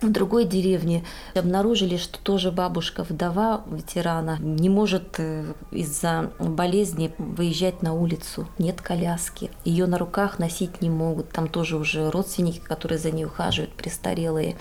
В 0.10 0.12
другой 0.12 0.46
деревне 0.46 1.04
обнаружили, 1.36 1.96
что 1.96 2.18
тоже 2.18 2.52
бабушка, 2.52 3.04
вдова 3.08 3.62
ветерана, 3.70 4.38
не 4.40 4.68
может 4.68 5.20
э, 5.20 5.54
из-за 5.70 6.32
болезни 6.40 7.14
выезжать 7.20 7.84
на 7.84 7.94
улицу. 7.94 8.48
Нет 8.58 8.82
коляски. 8.82 9.52
Ее 9.66 9.86
на 9.86 10.00
руках 10.00 10.40
носить 10.40 10.82
не 10.82 10.90
могут. 10.90 11.30
Там 11.30 11.48
тоже 11.48 11.78
уже 11.78 12.10
родственники, 12.10 12.58
которые 12.58 12.98
за 12.98 13.12
ней 13.12 13.26
ухаживают, 13.26 13.76
престарелые. 13.76 14.58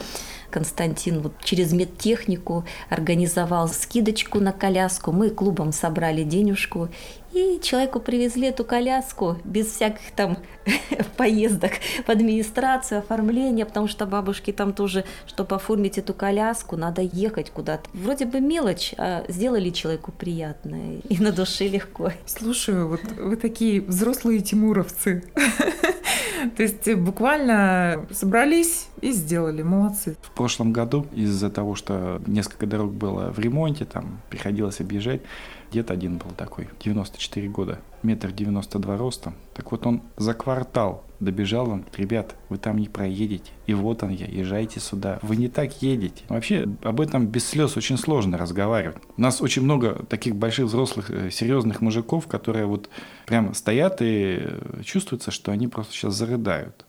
Константин 0.50 1.21
вот 1.21 1.33
через 1.43 1.73
медтехнику 1.73 2.64
организовал 2.88 3.69
скидочку 3.69 4.40
на 4.40 4.52
коляску. 4.52 5.12
Мы 5.12 5.31
клубом 5.31 5.73
собрали 5.73 6.23
денежку 6.23 6.88
и 7.33 7.61
человеку 7.62 8.00
привезли 8.00 8.49
эту 8.49 8.64
коляску 8.64 9.37
без 9.45 9.67
всяких 9.67 10.11
там 10.12 10.38
поездок 11.17 11.73
в 12.07 12.09
администрацию, 12.09 13.00
оформления, 13.00 13.67
потому 13.67 13.87
что 13.87 14.07
бабушки 14.07 14.52
там 14.52 14.73
тоже, 14.73 15.05
чтобы 15.26 15.57
оформить 15.57 15.99
эту 15.99 16.14
коляску, 16.14 16.76
надо 16.76 17.02
ехать 17.02 17.50
куда-то. 17.50 17.88
Вроде 17.93 18.25
бы 18.25 18.40
мелочь, 18.40 18.95
а 18.97 19.25
сделали 19.28 19.71
человеку 19.71 20.12
приятное 20.12 21.00
и 21.09 21.19
на 21.19 21.33
душе 21.33 21.69
легко. 21.69 22.12
Слушаю, 22.26 22.88
вот 22.88 23.02
вы 23.19 23.37
такие 23.37 23.83
взрослые 23.83 24.40
тимуровцы. 24.40 25.25
То 26.57 26.62
есть 26.62 26.95
буквально 26.95 28.07
собрались 28.11 28.88
и 29.00 29.12
сделали. 29.12 29.62
Молодцы. 29.62 30.16
В 30.23 30.30
прошлом 30.30 30.73
году 30.73 31.07
из-за 31.12 31.50
того, 31.50 31.75
что 31.75 32.21
несколько 32.26 32.66
дорог 32.66 32.92
было 32.92 33.33
в 33.33 33.38
ремонте, 33.38 33.85
там 33.85 34.21
приходилось 34.30 34.80
объезжать, 34.80 35.23
Дед 35.71 35.90
один 35.90 36.16
был 36.16 36.30
такой, 36.30 36.68
94 36.80 37.49
года, 37.49 37.78
метр 38.02 38.33
девяносто 38.33 38.78
два 38.78 38.97
ростом. 38.97 39.35
Так 39.54 39.71
вот 39.71 39.87
он 39.87 40.00
за 40.16 40.33
квартал 40.33 41.04
добежал 41.20 41.70
он, 41.70 41.84
ребят, 41.96 42.37
вы 42.48 42.58
там 42.58 42.78
не 42.78 42.88
проедете. 42.88 43.50
И 43.66 43.75
вот 43.75 44.02
он 44.02 44.10
я, 44.10 44.26
езжайте 44.26 44.80
сюда. 44.80 45.18
Вы 45.22 45.37
не 45.37 45.48
так 45.48 45.82
едете. 45.82 46.25
Вообще 46.28 46.66
об 46.82 47.00
этом 47.00 47.26
без 47.26 47.46
слез 47.46 47.76
очень 47.76 47.98
сложно 47.98 48.38
разговаривать. 48.38 48.98
У 49.16 49.20
нас 49.20 49.40
очень 49.40 49.62
много 49.62 50.04
таких 50.08 50.37
больших 50.37 50.66
взрослых 50.66 51.10
э, 51.10 51.30
серьезных 51.30 51.80
мужиков, 51.80 52.26
которые 52.26 52.66
вот 52.66 52.88
прям 53.26 53.54
стоят 53.54 54.00
и 54.00 54.38
э, 54.40 54.82
чувствуется, 54.84 55.30
что 55.30 55.52
они 55.52 55.68
просто 55.68 55.92
сейчас 55.92 56.14
зарыдают. 56.14 56.84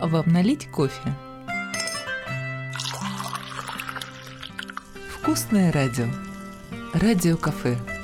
Вам 0.00 0.26
налить 0.32 0.66
кофе? 0.66 1.14
Вкусное 5.20 5.72
радио. 5.72 6.06
Радиокафе. 6.92 7.95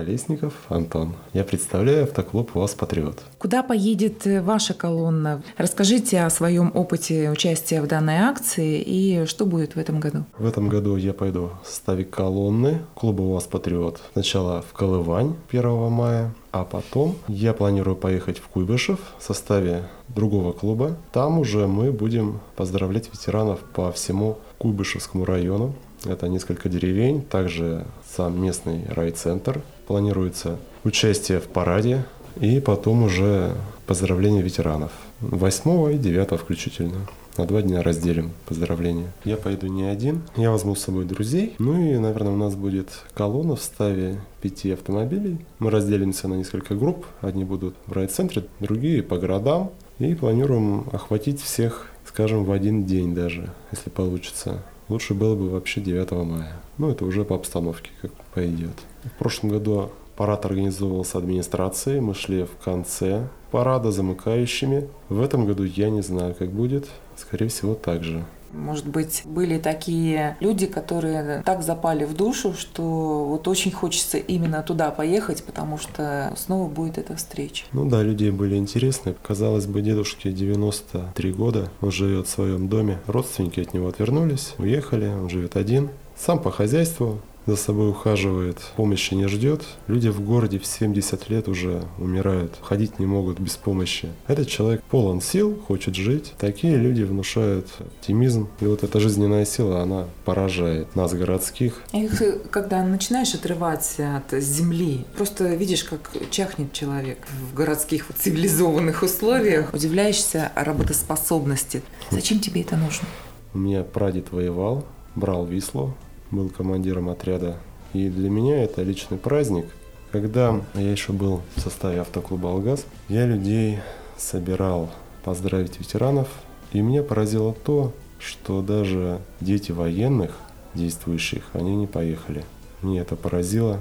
Колесников 0.00 0.54
Антон. 0.70 1.12
Я 1.34 1.44
представляю 1.44 2.04
автоклуб 2.04 2.56
«УАЗ 2.56 2.74
Патриот». 2.74 3.18
Куда 3.36 3.62
поедет 3.62 4.26
э, 4.26 4.40
ваша 4.40 4.72
колонна? 4.72 5.42
Расскажите 5.58 6.22
о 6.22 6.30
своем 6.30 6.70
опыте 6.72 7.30
участия 7.30 7.82
в 7.82 7.86
данной 7.86 8.16
акции 8.16 8.80
и 8.80 9.26
что 9.26 9.44
будет 9.44 9.74
в 9.74 9.78
этом 9.78 10.00
году. 10.00 10.24
В 10.38 10.46
этом 10.46 10.70
году 10.70 10.96
я 10.96 11.12
пойду 11.12 11.50
в 11.62 11.66
составе 11.66 12.06
колонны 12.06 12.78
клуба 12.94 13.20
«УАЗ 13.20 13.44
Патриот». 13.44 14.00
Сначала 14.14 14.62
в 14.62 14.72
Колывань 14.72 15.34
1 15.50 15.90
мая, 15.90 16.32
а 16.50 16.64
потом 16.64 17.18
я 17.28 17.52
планирую 17.52 17.94
поехать 17.96 18.38
в 18.38 18.48
Куйбышев 18.48 19.00
в 19.18 19.22
составе 19.22 19.84
другого 20.08 20.52
клуба. 20.52 20.96
Там 21.12 21.38
уже 21.38 21.66
мы 21.66 21.92
будем 21.92 22.40
поздравлять 22.56 23.10
ветеранов 23.12 23.60
по 23.74 23.92
всему 23.92 24.38
Куйбышевскому 24.56 25.26
району. 25.26 25.74
Это 26.06 26.28
несколько 26.28 26.70
деревень, 26.70 27.20
также 27.20 27.84
сам 28.16 28.42
местный 28.42 28.86
райцентр. 28.88 29.60
Планируется 29.90 30.56
участие 30.84 31.40
в 31.40 31.48
параде 31.48 32.04
и 32.40 32.60
потом 32.60 33.02
уже 33.02 33.56
поздравление 33.88 34.40
ветеранов. 34.40 34.92
8 35.20 35.94
и 35.94 35.98
9 35.98 36.38
включительно. 36.38 37.08
На 37.36 37.44
два 37.44 37.60
дня 37.60 37.82
разделим 37.82 38.30
поздравления. 38.46 39.12
Я 39.24 39.36
пойду 39.36 39.66
не 39.66 39.82
один, 39.82 40.22
я 40.36 40.52
возьму 40.52 40.76
с 40.76 40.82
собой 40.82 41.06
друзей. 41.06 41.56
Ну 41.58 41.76
и, 41.76 41.98
наверное, 41.98 42.34
у 42.34 42.36
нас 42.36 42.54
будет 42.54 42.86
колонна 43.14 43.56
в 43.56 43.62
ставе 43.62 44.20
пяти 44.40 44.70
автомобилей. 44.70 45.44
Мы 45.58 45.72
разделимся 45.72 46.28
на 46.28 46.34
несколько 46.34 46.76
групп. 46.76 47.04
Одни 47.20 47.42
будут 47.42 47.74
в 47.86 47.92
райцентре, 47.92 48.44
другие 48.60 49.02
по 49.02 49.18
городам. 49.18 49.72
И 49.98 50.14
планируем 50.14 50.84
охватить 50.92 51.42
всех, 51.42 51.90
скажем, 52.06 52.44
в 52.44 52.52
один 52.52 52.84
день 52.84 53.12
даже, 53.12 53.50
если 53.72 53.90
получится. 53.90 54.62
Лучше 54.88 55.14
было 55.14 55.34
бы 55.34 55.50
вообще 55.50 55.80
9 55.80 56.12
мая. 56.12 56.60
Ну, 56.78 56.92
это 56.92 57.04
уже 57.04 57.24
по 57.24 57.34
обстановке, 57.34 57.90
как 58.02 58.12
пойдет. 58.32 58.76
В 59.04 59.18
прошлом 59.18 59.50
году 59.50 59.90
парад 60.16 60.44
организовывался 60.44 61.18
администрацией. 61.18 62.00
Мы 62.00 62.14
шли 62.14 62.44
в 62.44 62.56
конце 62.62 63.28
парада 63.50 63.90
замыкающими. 63.90 64.88
В 65.08 65.20
этом 65.22 65.46
году 65.46 65.64
я 65.64 65.90
не 65.90 66.02
знаю, 66.02 66.34
как 66.38 66.50
будет. 66.50 66.88
Скорее 67.16 67.48
всего, 67.48 67.74
так 67.74 68.04
же. 68.04 68.24
Может 68.52 68.88
быть, 68.88 69.22
были 69.24 69.58
такие 69.58 70.36
люди, 70.40 70.66
которые 70.66 71.42
так 71.44 71.62
запали 71.62 72.04
в 72.04 72.16
душу, 72.16 72.52
что 72.54 73.24
вот 73.28 73.46
очень 73.46 73.70
хочется 73.70 74.18
именно 74.18 74.62
туда 74.62 74.90
поехать, 74.90 75.44
потому 75.44 75.78
что 75.78 76.32
снова 76.36 76.68
будет 76.68 76.98
эта 76.98 77.14
встреча. 77.14 77.64
Ну 77.72 77.88
да, 77.88 78.02
людей 78.02 78.30
были 78.30 78.56
интересны. 78.56 79.14
Казалось 79.22 79.66
бы, 79.66 79.82
дедушке 79.82 80.32
93 80.32 81.32
года, 81.32 81.70
он 81.80 81.92
живет 81.92 82.26
в 82.26 82.30
своем 82.30 82.68
доме. 82.68 82.98
Родственники 83.06 83.60
от 83.60 83.72
него 83.72 83.88
отвернулись, 83.88 84.54
уехали, 84.58 85.06
он 85.06 85.30
живет 85.30 85.56
один. 85.56 85.90
Сам 86.16 86.40
по 86.42 86.50
хозяйству, 86.50 87.20
за 87.46 87.56
собой 87.56 87.90
ухаживает, 87.90 88.58
помощи 88.76 89.14
не 89.14 89.26
ждет. 89.28 89.62
Люди 89.86 90.08
в 90.08 90.20
городе 90.20 90.58
в 90.58 90.66
70 90.66 91.28
лет 91.30 91.48
уже 91.48 91.84
умирают, 91.98 92.54
ходить 92.62 92.98
не 92.98 93.06
могут 93.06 93.40
без 93.40 93.56
помощи. 93.56 94.08
Этот 94.26 94.48
человек 94.48 94.82
полон 94.90 95.20
сил, 95.20 95.60
хочет 95.66 95.94
жить. 95.94 96.34
Такие 96.38 96.76
люди 96.76 97.02
внушают 97.02 97.66
оптимизм. 97.78 98.48
И 98.60 98.66
вот 98.66 98.82
эта 98.82 99.00
жизненная 99.00 99.44
сила, 99.44 99.82
она 99.82 100.06
поражает 100.24 100.94
нас, 100.94 101.12
городских. 101.12 101.82
И 101.92 102.08
когда 102.50 102.84
начинаешь 102.84 103.34
отрываться 103.34 104.16
от 104.16 104.40
земли, 104.40 105.04
просто 105.16 105.54
видишь, 105.54 105.84
как 105.84 106.10
чахнет 106.30 106.72
человек 106.72 107.18
в 107.50 107.54
городских 107.54 108.08
вот 108.08 108.16
цивилизованных 108.18 109.02
условиях, 109.02 109.74
удивляешься 109.74 110.52
о 110.54 110.64
работоспособности. 110.64 111.82
Зачем 112.10 112.40
тебе 112.40 112.62
это 112.62 112.76
нужно? 112.76 113.08
У 113.52 113.58
меня 113.58 113.82
прадед 113.82 114.30
воевал, 114.30 114.84
брал 115.16 115.44
Вислу, 115.44 115.94
был 116.30 116.48
командиром 116.48 117.08
отряда. 117.08 117.56
И 117.92 118.08
для 118.08 118.30
меня 118.30 118.62
это 118.62 118.82
личный 118.82 119.18
праздник. 119.18 119.66
Когда 120.12 120.60
я 120.74 120.90
еще 120.90 121.12
был 121.12 121.42
в 121.56 121.60
составе 121.60 122.00
автоклуба 122.00 122.50
«Алгаз», 122.50 122.84
я 123.08 123.26
людей 123.26 123.78
собирал 124.16 124.90
поздравить 125.24 125.78
ветеранов. 125.78 126.28
И 126.72 126.80
меня 126.80 127.02
поразило 127.02 127.52
то, 127.52 127.92
что 128.18 128.62
даже 128.62 129.20
дети 129.40 129.72
военных, 129.72 130.36
действующих, 130.74 131.42
они 131.52 131.74
не 131.74 131.86
поехали. 131.86 132.44
Мне 132.82 133.00
это 133.00 133.16
поразило, 133.16 133.80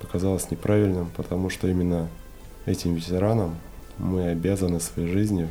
показалось 0.00 0.50
неправильным, 0.50 1.10
потому 1.16 1.50
что 1.50 1.68
именно 1.68 2.08
этим 2.66 2.94
ветеранам 2.94 3.56
мы 3.98 4.28
обязаны 4.28 4.80
своей 4.80 5.10
жизнью, 5.10 5.48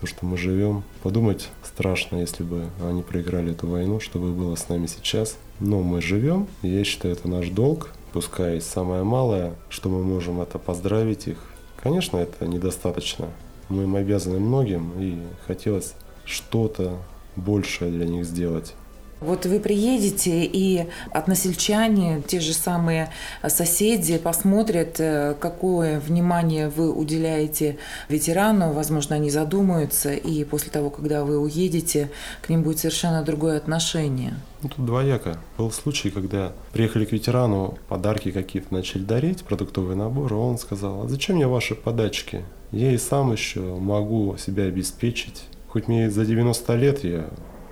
то, 0.00 0.06
что 0.06 0.24
мы 0.24 0.36
живем. 0.38 0.82
Подумать 1.02 1.48
страшно, 1.62 2.16
если 2.16 2.42
бы 2.42 2.68
они 2.82 3.02
проиграли 3.02 3.52
эту 3.52 3.66
войну, 3.66 4.00
что 4.00 4.18
бы 4.18 4.32
было 4.32 4.54
с 4.54 4.68
нами 4.68 4.86
сейчас– 4.86 5.36
но 5.60 5.82
мы 5.82 6.00
живем, 6.00 6.46
я 6.62 6.84
считаю, 6.84 7.14
это 7.14 7.28
наш 7.28 7.48
долг, 7.48 7.90
пускай 8.12 8.60
самое 8.60 9.02
малое, 9.02 9.54
что 9.68 9.88
мы 9.88 10.02
можем, 10.02 10.40
это 10.40 10.58
поздравить 10.58 11.28
их. 11.28 11.38
Конечно, 11.82 12.16
это 12.16 12.46
недостаточно. 12.46 13.28
Мы 13.68 13.84
им 13.84 13.94
обязаны 13.96 14.38
многим, 14.38 14.92
и 14.98 15.18
хотелось 15.46 15.94
что-то 16.24 16.98
большее 17.36 17.90
для 17.90 18.06
них 18.06 18.24
сделать. 18.24 18.74
Вот 19.24 19.46
вы 19.46 19.58
приедете, 19.58 20.44
и 20.44 20.86
односельчане, 21.10 22.22
те 22.26 22.40
же 22.40 22.52
самые 22.52 23.10
соседи 23.48 24.18
посмотрят, 24.18 24.96
э, 24.98 25.34
какое 25.40 25.98
внимание 25.98 26.68
вы 26.68 26.92
уделяете 26.92 27.78
ветерану, 28.10 28.72
возможно, 28.72 29.16
они 29.16 29.30
задумаются, 29.30 30.12
и 30.12 30.44
после 30.44 30.70
того, 30.70 30.90
когда 30.90 31.24
вы 31.24 31.38
уедете, 31.38 32.10
к 32.42 32.50
ним 32.50 32.62
будет 32.62 32.80
совершенно 32.80 33.22
другое 33.22 33.56
отношение. 33.56 34.34
Ну, 34.62 34.68
тут 34.68 34.84
двояко. 34.84 35.38
Был 35.56 35.70
случай, 35.70 36.10
когда 36.10 36.52
приехали 36.72 37.06
к 37.06 37.12
ветерану, 37.12 37.78
подарки 37.88 38.30
какие-то 38.30 38.74
начали 38.74 39.02
дарить, 39.02 39.42
продуктовый 39.42 39.96
набор, 39.96 40.32
а 40.34 40.36
он 40.36 40.58
сказал, 40.58 41.04
а 41.04 41.08
зачем 41.08 41.36
мне 41.36 41.46
ваши 41.46 41.74
подачки? 41.74 42.44
Я 42.72 42.92
и 42.92 42.98
сам 42.98 43.32
еще 43.32 43.60
могу 43.60 44.36
себя 44.36 44.64
обеспечить. 44.64 45.44
Хоть 45.68 45.88
мне 45.88 46.10
за 46.10 46.26
90 46.26 46.74
лет 46.74 47.04
я 47.04 47.26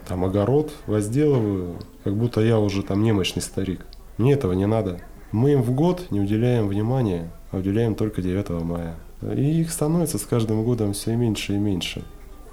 там 0.07 0.25
огород 0.25 0.73
возделываю, 0.87 1.77
как 2.05 2.17
будто 2.17 2.41
я 2.41 2.59
уже 2.59 2.83
там 2.83 3.03
немощный 3.03 3.43
старик. 3.43 3.87
Мне 4.19 4.35
этого 4.35 4.53
не 4.53 4.67
надо. 4.67 5.01
Мы 5.31 5.53
им 5.53 5.63
в 5.63 5.73
год 5.73 6.11
не 6.11 6.21
уделяем 6.21 6.69
внимания, 6.69 7.31
а 7.51 7.59
уделяем 7.59 7.95
только 7.95 8.23
9 8.23 8.51
мая. 8.63 8.97
И 9.23 9.61
их 9.61 9.71
становится 9.71 10.19
с 10.19 10.25
каждым 10.25 10.65
годом 10.65 10.93
все 10.93 11.17
меньше 11.17 11.55
и 11.55 11.59
меньше. 11.59 12.03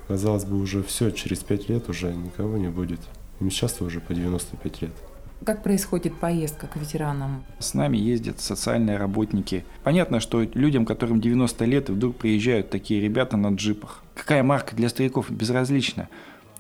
Казалось 0.07 0.45
бы, 0.45 0.57
уже 0.57 0.81
все, 0.83 1.11
через 1.11 1.39
5 1.39 1.69
лет 1.69 1.89
уже 1.89 2.13
никого 2.13 2.57
не 2.57 2.69
будет. 2.69 2.99
Им 3.39 3.51
сейчас 3.51 3.81
уже 3.81 3.99
по 3.99 4.13
95 4.13 4.81
лет. 4.81 4.91
Как 5.45 5.63
происходит 5.63 6.15
поездка 6.15 6.67
к 6.67 6.75
ветеранам? 6.75 7.43
С 7.59 7.73
нами 7.73 7.97
ездят 7.97 8.41
социальные 8.41 8.97
работники. 8.97 9.63
Понятно, 9.83 10.19
что 10.19 10.41
людям, 10.41 10.85
которым 10.85 11.21
90 11.21 11.65
лет, 11.65 11.89
и 11.89 11.93
вдруг 11.93 12.17
приезжают 12.17 12.69
такие 12.69 12.99
ребята 12.99 13.37
на 13.37 13.53
джипах. 13.53 14.03
Какая 14.15 14.43
марка 14.43 14.75
для 14.75 14.89
стариков? 14.89 15.31
Безразлично. 15.31 16.09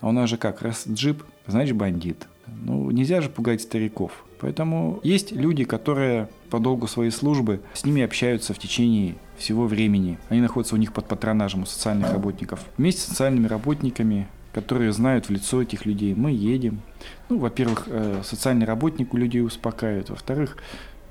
А 0.01 0.09
у 0.09 0.11
нас 0.11 0.29
же 0.29 0.37
как, 0.37 0.61
раз 0.61 0.85
джип, 0.87 1.23
значит 1.47 1.75
бандит. 1.75 2.27
Ну, 2.47 2.89
нельзя 2.91 3.21
же 3.21 3.29
пугать 3.29 3.61
стариков. 3.61 4.25
Поэтому 4.39 4.99
есть 5.03 5.31
люди, 5.31 5.65
которые 5.65 6.29
по 6.49 6.59
долгу 6.59 6.87
своей 6.87 7.11
службы 7.11 7.61
с 7.73 7.85
ними 7.85 8.01
общаются 8.01 8.53
в 8.53 8.59
течение 8.59 9.15
всего 9.37 9.67
времени. 9.67 10.17
Они 10.29 10.41
находятся 10.41 10.75
у 10.75 10.77
них 10.77 10.93
под 10.93 11.07
патронажем 11.07 11.63
у 11.63 11.65
социальных 11.65 12.11
работников. 12.11 12.61
Вместе 12.77 13.01
с 13.01 13.05
социальными 13.05 13.47
работниками 13.47 14.27
которые 14.53 14.91
знают 14.91 15.27
в 15.27 15.29
лицо 15.29 15.61
этих 15.61 15.85
людей. 15.85 16.15
Мы 16.15 16.31
едем. 16.31 16.81
Ну, 17.29 17.37
во-первых, 17.37 17.83
э, 17.87 18.21
социальный 18.23 18.65
работник 18.65 19.13
у 19.13 19.17
людей 19.17 19.41
успокаивает. 19.41 20.09
Во-вторых, 20.09 20.57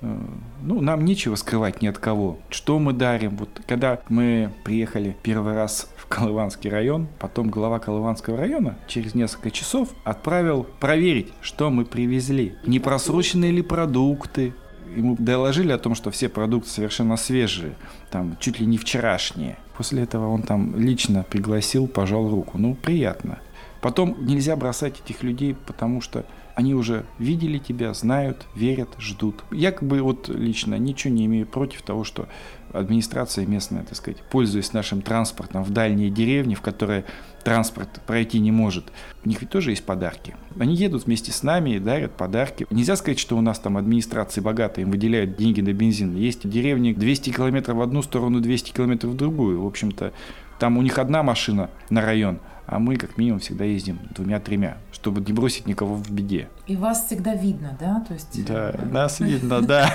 э, 0.01 0.19
ну, 0.63 0.81
нам 0.81 1.05
нечего 1.05 1.37
скрывать 1.37 1.81
ни 1.81 1.87
от 1.87 1.99
кого. 1.99 2.39
Что 2.51 2.79
мы 2.79 2.93
дарим? 2.93 3.37
Вот 3.37 3.49
когда 3.67 4.01
мы 4.09 4.51
приехали 4.65 5.17
первый 5.23 5.55
раз 5.55 5.89
Колыванский 6.09 6.71
район, 6.71 7.07
потом 7.19 7.51
глава 7.51 7.79
Колыванского 7.79 8.37
района 8.37 8.79
через 8.87 9.15
несколько 9.15 9.51
часов 9.51 9.91
отправил 10.05 10.67
проверить, 10.81 11.33
что 11.43 11.71
мы 11.71 11.85
привезли. 11.85 12.55
Не 12.65 12.81
просроченные 12.81 13.53
ли 13.53 13.63
продукты, 13.63 14.55
ему 14.97 15.17
доложили 15.19 15.71
о 15.73 15.79
том, 15.79 15.95
что 15.95 16.11
все 16.11 16.29
продукты 16.29 16.71
совершенно 16.71 17.17
свежие, 17.17 17.75
там 18.11 18.37
чуть 18.41 18.59
ли 18.59 18.67
не 18.67 18.79
вчерашние. 18.79 19.59
После 19.77 20.03
этого 20.03 20.29
он 20.29 20.43
там 20.43 20.75
лично 20.77 21.25
пригласил, 21.29 21.87
пожал 21.87 22.29
руку. 22.29 22.59
Ну, 22.59 22.75
приятно. 22.75 23.39
Потом 23.81 24.17
нельзя 24.27 24.57
бросать 24.57 25.01
этих 25.05 25.23
людей, 25.23 25.55
потому 25.67 26.01
что 26.01 26.25
они 26.59 26.75
уже 26.75 27.05
видели 27.21 27.59
тебя, 27.59 27.95
знают, 27.95 28.45
верят, 28.57 28.89
ждут. 28.99 29.45
Я 29.53 29.71
как 29.71 29.87
бы 29.87 30.03
вот 30.03 30.29
лично 30.29 30.77
ничего 30.77 31.15
не 31.15 31.27
имею 31.27 31.47
против 31.47 31.83
того, 31.83 32.03
что 32.03 32.27
администрация 32.73 33.47
местная, 33.47 33.85
так 33.85 33.95
сказать, 33.95 34.21
пользуясь 34.29 34.73
нашим 34.73 35.01
транспортом 35.01 35.63
в 35.63 35.71
дальние 35.71 36.11
деревни, 36.11 36.57
в 36.57 36.61
которые 36.61 37.05
транспорт 37.45 38.01
пройти 38.09 38.41
не 38.41 38.51
может, 38.51 38.87
у 39.25 39.29
них 39.29 39.41
ведь 39.41 39.51
тоже 39.51 39.71
есть 39.71 39.85
подарки. 39.85 40.35
Они 40.59 40.75
едут 40.75 41.07
вместе 41.07 41.31
с 41.31 41.45
нами 41.45 41.77
и 41.77 41.79
дарят 41.79 42.17
подарки. 42.17 42.67
Нельзя 42.71 42.97
сказать, 42.97 43.21
что 43.21 43.37
у 43.37 43.41
нас 43.41 43.61
там 43.61 43.77
администрации 43.77 44.41
богатые, 44.41 44.83
им 44.83 44.91
выделяют 44.91 45.37
деньги 45.37 45.61
на 45.61 45.73
бензин. 45.73 46.17
Есть 46.17 46.49
деревни 46.49 46.93
200 46.93 47.31
километров 47.31 47.77
в 47.77 47.83
одну 47.83 48.03
сторону, 48.03 48.41
200 48.41 48.73
километров 48.73 49.13
в 49.13 49.17
другую. 49.17 49.63
В 49.63 49.67
общем-то, 49.67 50.13
там 50.59 50.77
у 50.77 50.83
них 50.83 50.99
одна 50.99 51.23
машина 51.23 51.71
на 51.89 52.01
район, 52.01 52.41
а 52.69 52.79
мы 52.79 52.97
как 52.97 53.17
минимум 53.17 53.41
всегда 53.41 53.65
ездим 53.65 53.99
двумя-тремя, 54.11 54.77
чтобы 54.93 55.23
не 55.23 55.33
бросить 55.33 55.67
никого 55.67 55.95
в 55.95 56.11
беде. 56.11 56.51
И 56.67 56.77
вас 56.77 57.07
всегда 57.07 57.35
видно, 57.35 57.77
да? 57.81 58.05
То 58.07 58.13
есть... 58.13 58.45
Да, 58.45 58.75
нас 58.93 59.21
видно, 59.21 59.63
да. 59.63 59.91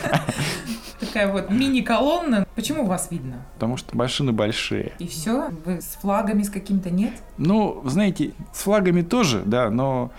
Такая 1.00 1.32
вот 1.32 1.52
мини-колонна. 1.52 2.48
Почему 2.56 2.86
вас 2.86 3.12
видно? 3.12 3.46
Потому 3.54 3.78
что 3.78 3.96
машины 3.96 4.32
большие. 4.32 4.94
И 4.98 5.08
все? 5.08 5.50
Вы 5.66 5.82
с 5.82 5.98
флагами 6.02 6.42
с 6.42 6.50
каким-то 6.50 6.90
нет? 6.90 7.14
Ну, 7.38 7.84
знаете, 7.86 8.34
с 8.52 8.64
флагами 8.64 9.04
тоже, 9.04 9.44
да, 9.46 9.70
но 9.70 10.12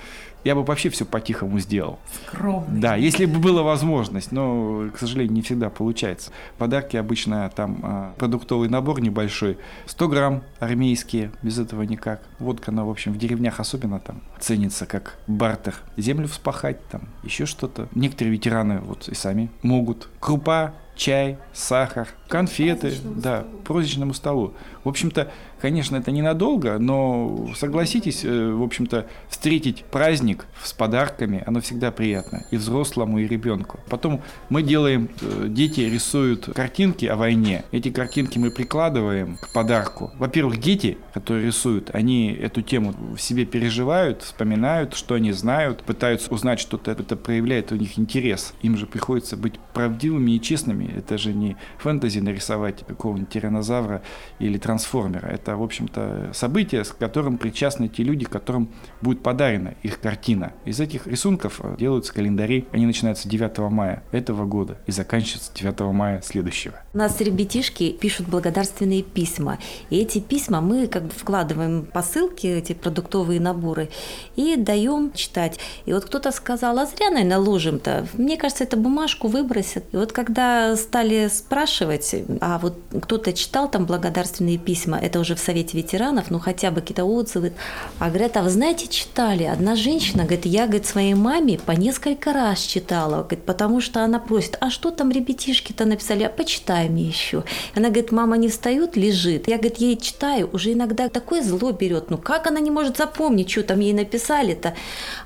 я 0.44 0.54
бы 0.54 0.62
вообще 0.62 0.90
все 0.90 1.04
по-тихому 1.04 1.58
сделал. 1.58 1.98
Скромный. 2.26 2.80
Да, 2.80 2.96
если 2.96 3.26
бы 3.26 3.38
была 3.38 3.62
возможность, 3.62 4.30
но, 4.32 4.90
к 4.94 4.98
сожалению, 4.98 5.34
не 5.34 5.42
всегда 5.42 5.70
получается. 5.70 6.30
Подарки 6.58 6.96
обычно 6.96 7.50
там 7.54 7.80
а, 7.82 8.14
продуктовый 8.18 8.68
набор 8.68 9.00
небольшой, 9.00 9.58
100 9.86 10.08
грамм 10.08 10.42
армейские, 10.60 11.32
без 11.42 11.58
этого 11.58 11.82
никак. 11.82 12.22
Водка, 12.38 12.70
она, 12.70 12.84
в 12.84 12.90
общем, 12.90 13.12
в 13.12 13.18
деревнях 13.18 13.60
особенно 13.60 14.00
там 14.00 14.20
ценится 14.38 14.86
как 14.86 15.18
бартер. 15.26 15.74
Землю 15.96 16.28
вспахать, 16.28 16.86
там, 16.88 17.02
еще 17.22 17.46
что-то. 17.46 17.88
Некоторые 17.94 18.32
ветераны 18.32 18.80
вот 18.80 19.08
и 19.08 19.14
сами 19.14 19.50
могут. 19.62 20.08
Крупа, 20.20 20.74
чай, 20.96 21.38
сахар, 21.52 22.08
конфеты, 22.28 22.92
да, 23.02 23.44
праздничному 23.64 24.14
столу. 24.14 24.54
В 24.84 24.88
общем-то, 24.88 25.30
Конечно, 25.64 25.96
это 25.96 26.10
ненадолго, 26.10 26.78
но 26.78 27.48
согласитесь, 27.56 28.22
э, 28.22 28.52
в 28.52 28.62
общем-то, 28.62 29.06
встретить 29.30 29.82
праздник 29.90 30.44
с 30.62 30.74
подарками, 30.74 31.42
оно 31.46 31.62
всегда 31.62 31.90
приятно. 31.90 32.44
И 32.50 32.58
взрослому, 32.58 33.18
и 33.18 33.26
ребенку. 33.26 33.80
Потом 33.88 34.20
мы 34.50 34.62
делаем, 34.62 35.08
э, 35.22 35.46
дети 35.48 35.80
рисуют 35.80 36.50
картинки 36.54 37.06
о 37.06 37.16
войне. 37.16 37.64
Эти 37.72 37.90
картинки 37.90 38.38
мы 38.38 38.50
прикладываем 38.50 39.38
к 39.38 39.54
подарку. 39.54 40.12
Во-первых, 40.18 40.58
дети, 40.58 40.98
которые 41.14 41.46
рисуют, 41.46 41.88
они 41.94 42.30
эту 42.32 42.60
тему 42.60 42.92
в 43.16 43.18
себе 43.18 43.46
переживают, 43.46 44.20
вспоминают, 44.20 44.94
что 44.94 45.14
они 45.14 45.32
знают, 45.32 45.82
пытаются 45.82 46.30
узнать 46.30 46.60
что-то, 46.60 46.90
это 46.90 47.16
проявляет 47.16 47.72
у 47.72 47.76
них 47.76 47.98
интерес. 47.98 48.52
Им 48.60 48.76
же 48.76 48.84
приходится 48.84 49.38
быть 49.38 49.54
правдивыми 49.72 50.32
и 50.32 50.40
честными. 50.42 50.92
Это 50.94 51.16
же 51.16 51.32
не 51.32 51.56
фэнтези 51.78 52.18
нарисовать 52.18 52.84
какого-нибудь 52.86 53.30
тиранозавра 53.30 54.02
или 54.38 54.58
трансформера. 54.58 55.28
Это 55.28 55.53
в 55.56 55.62
общем-то, 55.62 56.30
событие, 56.32 56.84
с 56.84 56.92
которым 56.92 57.38
причастны 57.38 57.88
те 57.88 58.02
люди, 58.02 58.24
которым 58.24 58.68
будет 59.00 59.22
подарена 59.22 59.74
их 59.82 60.00
картина. 60.00 60.52
Из 60.64 60.80
этих 60.80 61.06
рисунков 61.06 61.60
э, 61.62 61.76
делаются 61.78 62.12
календари. 62.12 62.66
Они 62.72 62.86
начинаются 62.86 63.28
9 63.28 63.58
мая 63.70 64.02
этого 64.12 64.44
года 64.44 64.78
и 64.86 64.92
заканчиваются 64.92 65.52
9 65.54 65.80
мая 65.92 66.20
следующего. 66.22 66.74
У 66.92 66.98
нас 66.98 67.20
ребятишки 67.20 67.92
пишут 67.92 68.28
благодарственные 68.28 69.02
письма. 69.02 69.58
И 69.90 69.98
эти 69.98 70.18
письма 70.20 70.60
мы 70.60 70.86
как 70.86 71.04
бы 71.04 71.10
вкладываем 71.10 71.86
посылки, 71.86 72.46
эти 72.46 72.72
продуктовые 72.72 73.40
наборы, 73.40 73.90
и 74.36 74.56
даем 74.56 75.12
читать. 75.12 75.58
И 75.86 75.92
вот 75.92 76.04
кто-то 76.04 76.30
сказал, 76.32 76.78
а 76.78 76.86
зря, 76.86 77.10
наверное, 77.10 77.38
ложим-то. 77.38 78.06
Мне 78.14 78.36
кажется, 78.36 78.64
эту 78.64 78.76
бумажку 78.76 79.28
выбросят. 79.28 79.84
И 79.92 79.96
вот 79.96 80.12
когда 80.12 80.76
стали 80.76 81.28
спрашивать, 81.28 82.14
а 82.40 82.58
вот 82.58 82.78
кто-то 83.02 83.32
читал 83.32 83.70
там 83.70 83.86
благодарственные 83.86 84.58
письма, 84.58 84.98
это 84.98 85.20
уже 85.20 85.34
в 85.34 85.40
Совете 85.44 85.76
ветеранов, 85.76 86.30
ну 86.30 86.38
хотя 86.38 86.70
бы 86.70 86.80
какие-то 86.80 87.04
отзывы. 87.04 87.52
А 87.98 88.08
говорят, 88.08 88.36
а 88.36 88.42
вы 88.42 88.50
знаете, 88.50 88.86
читали? 88.88 89.44
Одна 89.44 89.76
женщина, 89.76 90.24
говорит, 90.24 90.46
я, 90.46 90.64
говорит, 90.64 90.86
своей 90.86 91.14
маме 91.14 91.58
по 91.58 91.72
несколько 91.72 92.32
раз 92.32 92.60
читала, 92.60 93.22
говорит, 93.22 93.44
потому 93.44 93.80
что 93.80 94.02
она 94.02 94.18
просит, 94.18 94.56
а 94.60 94.70
что 94.70 94.90
там 94.90 95.10
ребятишки-то 95.10 95.84
написали, 95.84 96.22
а 96.22 96.28
почитай 96.28 96.88
мне 96.88 97.04
еще. 97.04 97.44
Она 97.74 97.88
говорит, 97.88 98.12
мама 98.12 98.36
не 98.36 98.48
встает, 98.48 98.96
лежит. 98.96 99.48
Я, 99.48 99.56
говорит, 99.56 99.78
ей 99.78 99.96
читаю, 99.96 100.48
уже 100.52 100.72
иногда 100.72 101.08
такое 101.08 101.42
зло 101.42 101.72
берет, 101.72 102.10
ну 102.10 102.18
как 102.18 102.46
она 102.46 102.60
не 102.60 102.70
может 102.70 102.96
запомнить, 102.96 103.50
что 103.50 103.62
там 103.62 103.80
ей 103.80 103.92
написали-то? 103.92 104.74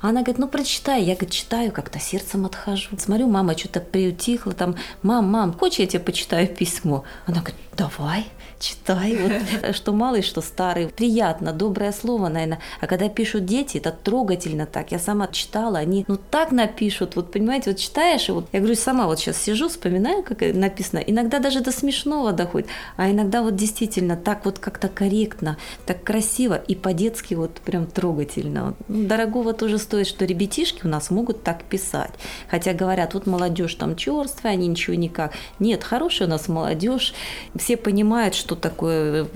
Она 0.00 0.20
говорит, 0.20 0.38
ну 0.38 0.48
прочитай. 0.48 1.02
Я, 1.02 1.14
говорит, 1.14 1.30
читаю, 1.30 1.72
как-то 1.72 1.98
сердцем 2.00 2.44
отхожу. 2.44 2.96
Смотрю, 2.98 3.28
мама 3.28 3.56
что-то 3.56 3.80
приутихла, 3.80 4.52
там, 4.52 4.76
мам, 5.02 5.30
мам, 5.30 5.52
хочешь, 5.52 5.78
я 5.78 5.86
тебе 5.86 6.00
почитаю 6.00 6.48
письмо? 6.48 7.04
Она 7.26 7.40
говорит, 7.40 7.56
давай 7.76 8.26
читай, 8.58 9.16
вот, 9.16 9.74
что 9.74 9.92
малый, 9.98 10.22
что 10.22 10.40
старый. 10.40 10.88
Приятно, 10.88 11.52
доброе 11.52 11.92
слово, 11.92 12.28
наверное. 12.28 12.60
А 12.80 12.86
когда 12.86 13.08
пишут 13.08 13.44
дети, 13.44 13.78
это 13.78 13.90
трогательно 13.90 14.66
так. 14.66 14.92
Я 14.92 14.98
сама 14.98 15.26
читала, 15.28 15.78
они 15.78 16.04
ну 16.08 16.16
так 16.16 16.52
напишут, 16.52 17.16
вот 17.16 17.32
понимаете, 17.32 17.70
вот 17.70 17.78
читаешь, 17.78 18.28
и 18.28 18.32
вот 18.32 18.48
я 18.52 18.60
говорю, 18.60 18.76
сама 18.76 19.06
вот 19.06 19.18
сейчас 19.18 19.36
сижу, 19.36 19.68
вспоминаю, 19.68 20.22
как 20.22 20.40
написано. 20.54 21.00
Иногда 21.00 21.38
даже 21.40 21.60
до 21.60 21.72
смешного 21.72 22.32
доходит, 22.32 22.68
а 22.96 23.10
иногда 23.10 23.42
вот 23.42 23.56
действительно 23.56 24.16
так 24.16 24.44
вот 24.44 24.58
как-то 24.58 24.88
корректно, 24.88 25.58
так 25.84 26.04
красиво 26.04 26.54
и 26.54 26.74
по-детски 26.74 27.34
вот 27.34 27.52
прям 27.64 27.86
трогательно. 27.86 28.74
Ну, 28.88 29.06
дорогого 29.06 29.52
тоже 29.52 29.78
стоит, 29.78 30.06
что 30.06 30.24
ребятишки 30.24 30.86
у 30.86 30.88
нас 30.88 31.10
могут 31.10 31.42
так 31.42 31.64
писать. 31.64 32.12
Хотя 32.48 32.72
говорят, 32.72 33.14
вот 33.14 33.26
молодежь 33.26 33.74
там 33.74 33.96
черствая, 33.96 34.52
они 34.52 34.68
ничего 34.68 34.94
никак. 34.94 35.32
Нет, 35.58 35.82
хорошая 35.82 36.28
у 36.28 36.30
нас 36.30 36.48
молодежь, 36.48 37.14
все 37.56 37.76
понимают, 37.76 38.34
что 38.34 38.54
такое 38.54 39.26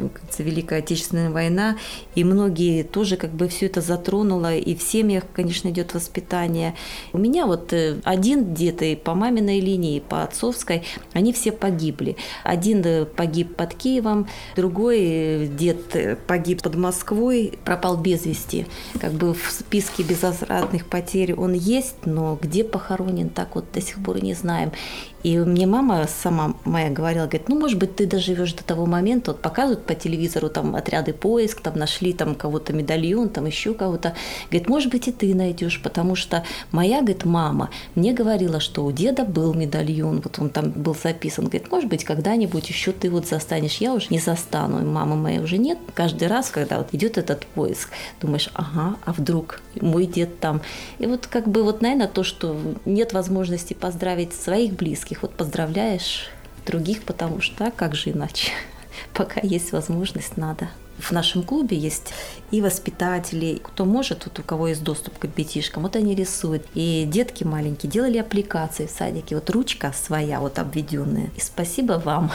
Великая 0.53 0.81
Отечественная 0.81 1.31
война, 1.31 1.77
и 2.15 2.25
многие 2.25 2.83
тоже 2.83 3.17
как 3.17 3.31
бы 3.31 3.49
все 3.49 3.67
это 3.67 3.81
затронуло, 3.81 4.55
и 4.55 4.75
в 4.75 4.83
семьях, 4.83 5.25
конечно, 5.33 5.69
идет 5.69 5.95
воспитание. 5.95 6.75
У 7.13 7.19
меня 7.19 7.47
вот 7.47 7.73
э, 7.73 7.97
один 8.05 8.55
дед 8.55 8.83
и 8.83 8.97
по 8.97 9.15
маминой 9.15 9.61
линии, 9.61 10.01
по 10.01 10.23
отцовской, 10.23 10.83
они 11.15 11.33
все 11.33 11.53
погибли. 11.53 12.17
Один 12.45 12.83
э, 12.85 13.07
погиб 13.07 13.57
под 13.57 13.75
Киевом, 13.75 14.29
другой 14.57 14.99
э, 15.01 15.47
дед 15.47 16.19
погиб 16.27 16.63
под 16.63 16.75
Москвой, 16.77 17.59
пропал 17.65 17.97
без 17.97 18.27
вести. 18.27 18.67
Как 19.01 19.13
бы 19.13 19.33
в 19.35 19.51
списке 19.51 20.03
безвозвратных 20.03 20.87
потерь 20.87 21.35
он 21.35 21.55
есть, 21.55 22.05
но 22.05 22.39
где 22.41 22.65
похоронен, 22.65 23.31
так 23.31 23.55
вот 23.55 23.65
до 23.73 23.81
сих 23.81 24.03
пор 24.03 24.23
не 24.23 24.35
знаем. 24.35 24.73
И 25.23 25.39
мне 25.39 25.67
мама 25.67 26.07
сама 26.09 26.55
моя 26.65 26.91
говорила, 26.91 27.27
говорит, 27.27 27.49
ну, 27.49 27.59
может 27.59 27.79
быть, 27.79 27.97
ты 27.97 28.07
доживешь 28.07 28.53
до 28.55 28.65
того 28.65 28.87
момента, 28.87 29.33
вот 29.33 29.41
показывают 29.41 29.85
по 29.85 29.95
телевизору 29.95 30.49
там 30.49 30.75
отряды 30.75 31.13
поиск, 31.13 31.61
там 31.61 31.79
нашли 31.79 32.13
там 32.13 32.35
кого-то 32.35 32.73
медальон, 32.73 33.29
там 33.29 33.47
еще 33.47 33.75
кого-то. 33.75 34.15
Говорит, 34.51 34.69
может 34.69 34.91
быть, 34.91 35.09
и 35.09 35.13
ты 35.13 35.35
найдешь, 35.35 35.81
потому 35.83 36.17
что 36.17 36.45
моя, 36.73 37.01
говорит, 37.01 37.25
мама 37.25 37.71
мне 37.95 38.13
говорила, 38.13 38.61
что 38.61 38.85
у 38.85 38.93
деда 38.93 39.25
был 39.25 39.55
медальон, 39.55 40.21
вот 40.23 40.39
он 40.39 40.51
там 40.51 40.71
был 40.71 40.95
записан. 40.95 41.45
Говорит, 41.45 41.71
может 41.71 41.89
быть, 41.89 42.05
когда-нибудь 42.05 42.69
еще 42.69 42.93
ты 42.93 43.11
вот 43.11 43.27
застанешь. 43.27 43.77
Я 43.77 43.95
уже 43.95 44.07
не 44.11 44.19
застану, 44.19 44.81
и 44.81 44.85
мамы 44.85 45.17
моей 45.17 45.39
уже 45.39 45.59
нет. 45.59 45.79
Каждый 45.95 46.29
раз, 46.29 46.51
когда 46.51 46.79
вот 46.79 46.89
идет 46.93 47.19
этот 47.19 47.47
поиск, 47.47 47.91
думаешь, 48.21 48.51
ага, 48.55 48.97
а 49.05 49.13
вдруг 49.13 49.61
мой 49.81 50.07
дед 50.07 50.41
там. 50.41 50.61
И 50.99 51.07
вот 51.07 51.27
как 51.27 51.49
бы 51.49 51.63
вот, 51.63 51.83
наверное, 51.83 52.09
то, 52.09 52.25
что 52.25 52.57
нет 52.85 53.13
возможности 53.13 53.75
поздравить 53.75 54.33
своих 54.33 54.73
близких, 54.75 55.12
близких 55.13 55.23
вот 55.23 55.35
поздравляешь 55.35 56.31
других, 56.67 57.03
потому 57.03 57.41
что 57.41 57.71
как 57.71 57.95
же 57.95 58.11
иначе? 58.11 58.51
Пока 59.15 59.41
есть 59.43 59.73
возможность, 59.73 60.37
надо. 60.37 60.69
В 60.99 61.13
нашем 61.13 61.43
клубе 61.43 61.77
есть 61.77 62.13
и 62.53 62.61
воспитатели, 62.61 63.59
кто 63.63 63.85
может, 63.85 64.25
вот 64.25 64.39
у 64.39 64.43
кого 64.43 64.69
есть 64.69 64.85
доступ 64.85 65.19
к 65.19 65.25
ребятишкам, 65.25 65.83
вот 65.83 65.97
они 65.97 66.15
рисуют. 66.15 66.63
И 66.75 67.05
детки 67.07 67.45
маленькие 67.45 67.91
делали 67.91 68.19
аппликации 68.19 68.87
в 68.87 68.91
садике, 68.91 69.35
вот 69.35 69.51
ручка 69.51 69.93
своя, 69.93 70.39
вот 70.41 70.59
обведенная. 70.59 71.31
И 71.37 71.41
спасибо 71.41 71.95
вам. 72.05 72.31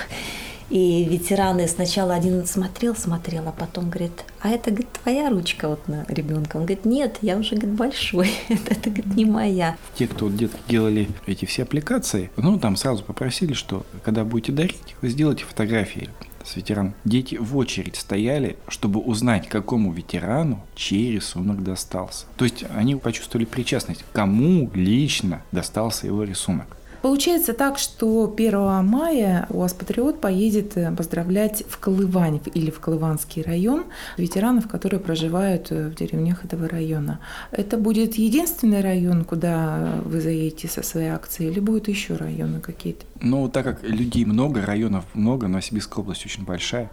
И 0.69 1.05
ветераны 1.05 1.67
сначала 1.67 2.13
один 2.15 2.45
смотрел, 2.45 2.95
смотрел, 2.95 3.47
а 3.47 3.51
потом 3.51 3.89
говорит, 3.89 4.25
а 4.41 4.49
это, 4.49 4.71
говорит, 4.71 4.89
твоя 5.01 5.29
ручка 5.29 5.69
вот 5.69 5.87
на 5.87 6.05
ребенка. 6.09 6.57
Он 6.57 6.63
говорит, 6.65 6.85
нет, 6.85 7.17
я 7.21 7.37
уже, 7.37 7.55
говорит, 7.55 7.75
большой, 7.75 8.31
это, 8.49 8.73
это 8.73 8.89
говорит, 8.89 9.15
не 9.15 9.25
моя. 9.25 9.77
Те, 9.95 10.07
кто 10.07 10.29
детки 10.29 10.59
делали 10.67 11.07
эти 11.25 11.45
все 11.45 11.63
аппликации, 11.63 12.31
ну, 12.35 12.59
там 12.59 12.75
сразу 12.75 13.03
попросили, 13.03 13.53
что 13.53 13.85
когда 14.03 14.25
будете 14.25 14.51
дарить, 14.51 14.95
вы 15.01 15.09
сделайте 15.09 15.45
фотографии 15.45 16.09
с 16.47 16.55
ветераном. 16.55 16.95
Дети 17.03 17.35
в 17.35 17.57
очередь 17.57 17.95
стояли, 17.97 18.57
чтобы 18.67 18.99
узнать, 18.99 19.49
какому 19.49 19.91
ветерану 19.91 20.65
чей 20.75 21.11
рисунок 21.11 21.63
достался. 21.63 22.25
То 22.37 22.45
есть 22.45 22.63
они 22.73 22.95
почувствовали 22.95 23.45
причастность, 23.45 24.03
кому 24.13 24.71
лично 24.73 25.41
достался 25.51 26.07
его 26.07 26.23
рисунок. 26.23 26.77
Получается 27.01 27.53
так, 27.53 27.77
что 27.77 28.33
1 28.35 28.85
мая 28.85 29.47
у 29.49 29.59
вас 29.59 29.73
Патриот 29.73 30.19
поедет 30.19 30.77
э, 30.77 30.91
поздравлять 30.91 31.63
в 31.67 31.77
Колывань 31.77 32.41
или 32.53 32.71
в 32.71 32.79
Колыванский 32.79 33.41
район 33.41 33.85
ветеранов, 34.17 34.67
которые 34.67 34.99
проживают 34.99 35.71
э, 35.71 35.89
в 35.89 35.95
деревнях 35.95 36.43
этого 36.45 36.67
района. 36.67 37.19
Это 37.51 37.77
будет 37.77 38.15
единственный 38.15 38.81
район, 38.81 39.25
куда 39.25 40.01
вы 40.03 40.21
заедете 40.21 40.67
со 40.67 40.83
своей 40.83 41.09
акцией, 41.09 41.51
или 41.51 41.59
будут 41.59 41.87
еще 41.87 42.15
районы 42.15 42.59
какие-то? 42.59 43.05
Ну, 43.21 43.47
так 43.49 43.65
как 43.65 43.83
людей 43.83 44.25
много, 44.25 44.65
районов 44.65 45.05
много, 45.13 45.47
Новосибирская 45.47 46.03
область 46.03 46.25
очень 46.25 46.43
большая, 46.45 46.89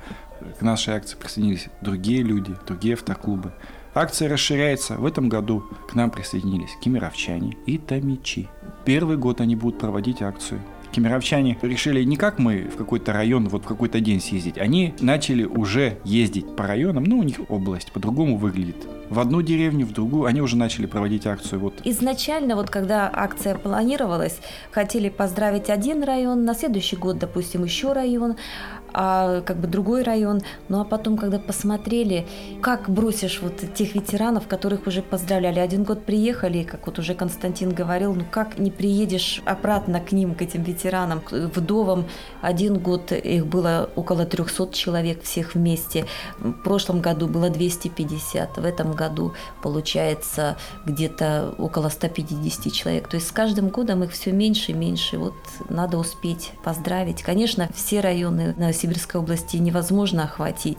к 0.59 0.63
нашей 0.63 0.95
акции 0.95 1.17
присоединились 1.17 1.67
другие 1.81 2.23
люди, 2.23 2.55
другие 2.67 2.95
автоклубы. 2.95 3.53
Акция 3.95 4.29
расширяется. 4.29 4.97
В 4.97 5.07
этом 5.07 5.29
году 5.29 5.65
к 5.89 5.95
нам 5.95 6.11
присоединились 6.11 6.77
кемеровчане 6.81 7.57
и 7.65 7.79
томичи. 7.79 8.49
Первый 8.85 9.17
год 9.17 9.41
они 9.41 9.55
будут 9.55 9.79
проводить 9.79 10.21
акцию. 10.21 10.61
Кемеровчане 10.91 11.59
решили 11.63 12.05
не 12.05 12.17
как 12.17 12.39
мы 12.39 12.69
в 12.73 12.77
какой-то 12.77 13.13
район, 13.13 13.49
вот 13.49 13.65
в 13.65 13.67
какой-то 13.67 14.01
день 14.01 14.21
съездить. 14.21 14.59
Они 14.59 14.95
начали 15.01 15.45
уже 15.45 15.99
ездить 16.05 16.55
по 16.57 16.67
районам, 16.67 17.05
ну, 17.05 17.19
у 17.19 17.23
них 17.23 17.39
область 17.49 17.93
по-другому 17.93 18.37
выглядит. 18.37 18.77
В 19.11 19.19
одну 19.19 19.43
деревню, 19.43 19.87
в 19.87 19.93
другую, 19.93 20.27
они 20.27 20.41
уже 20.41 20.57
начали 20.57 20.87
проводить 20.87 21.27
акцию. 21.27 21.61
Вот. 21.61 21.75
Изначально, 21.85 22.55
вот 22.57 22.71
когда 22.71 23.11
акция 23.13 23.57
планировалась, 23.57 24.39
хотели 24.71 25.09
поздравить 25.09 25.69
один 25.69 26.03
район, 26.05 26.45
на 26.45 26.55
следующий 26.55 26.97
год, 26.97 27.19
допустим, 27.19 27.65
еще 27.65 27.93
район 27.93 28.37
а 28.95 29.41
как 29.43 29.59
бы 29.59 29.67
другой 29.67 30.03
район. 30.03 30.41
Ну 30.69 30.81
а 30.81 30.85
потом, 30.85 31.17
когда 31.17 31.39
посмотрели, 31.39 32.27
как 32.63 32.89
бросишь 32.89 33.41
вот 33.43 33.57
тех 33.75 33.95
ветеранов, 33.95 34.47
которых 34.47 34.87
уже 34.87 35.03
поздравляли. 35.03 35.59
Один 35.59 35.83
год 35.83 36.05
приехали, 36.05 36.63
как 36.63 36.87
вот 36.87 36.99
уже 36.99 37.15
Константин 37.15 37.75
говорил, 37.75 38.15
ну 38.15 38.25
как 38.31 38.59
не 38.59 38.71
приедешь 38.71 39.43
обратно 39.45 40.01
к 40.01 40.13
ним, 40.13 40.35
к 40.35 40.43
этим 40.43 40.63
ветеранам, 40.63 41.21
к 41.21 41.33
вдовам. 41.33 42.07
Один 42.41 42.79
год 42.79 43.13
их 43.13 43.47
было 43.47 43.91
около 43.97 44.25
300 44.25 44.73
человек 44.73 45.23
всех 45.23 45.55
вместе. 45.55 46.07
В 46.39 46.53
прошлом 46.53 47.01
году 47.01 47.27
было 47.27 47.51
250. 47.51 48.57
В 48.59 48.65
этом 48.65 48.93
году 48.93 49.35
получается 49.61 50.57
где-то 50.87 51.55
около 51.59 51.89
150 51.89 52.73
человек. 52.73 53.09
То 53.09 53.17
есть 53.17 53.29
с 53.29 53.33
каждым 53.33 53.69
годом 53.69 54.05
их 54.05 54.13
все 54.13 54.31
меньше 54.31 54.71
и 54.71 54.75
меньше. 54.75 55.19
Вот 55.19 55.35
надо 55.69 55.99
успеть 55.99 56.53
поздравить. 56.63 57.23
Конечно, 57.23 57.69
все 57.75 58.01
районы 58.01 58.55
на 58.57 58.73
Новосибирской 58.85 59.21
области 59.21 59.57
невозможно 59.57 60.25
охватить. 60.25 60.79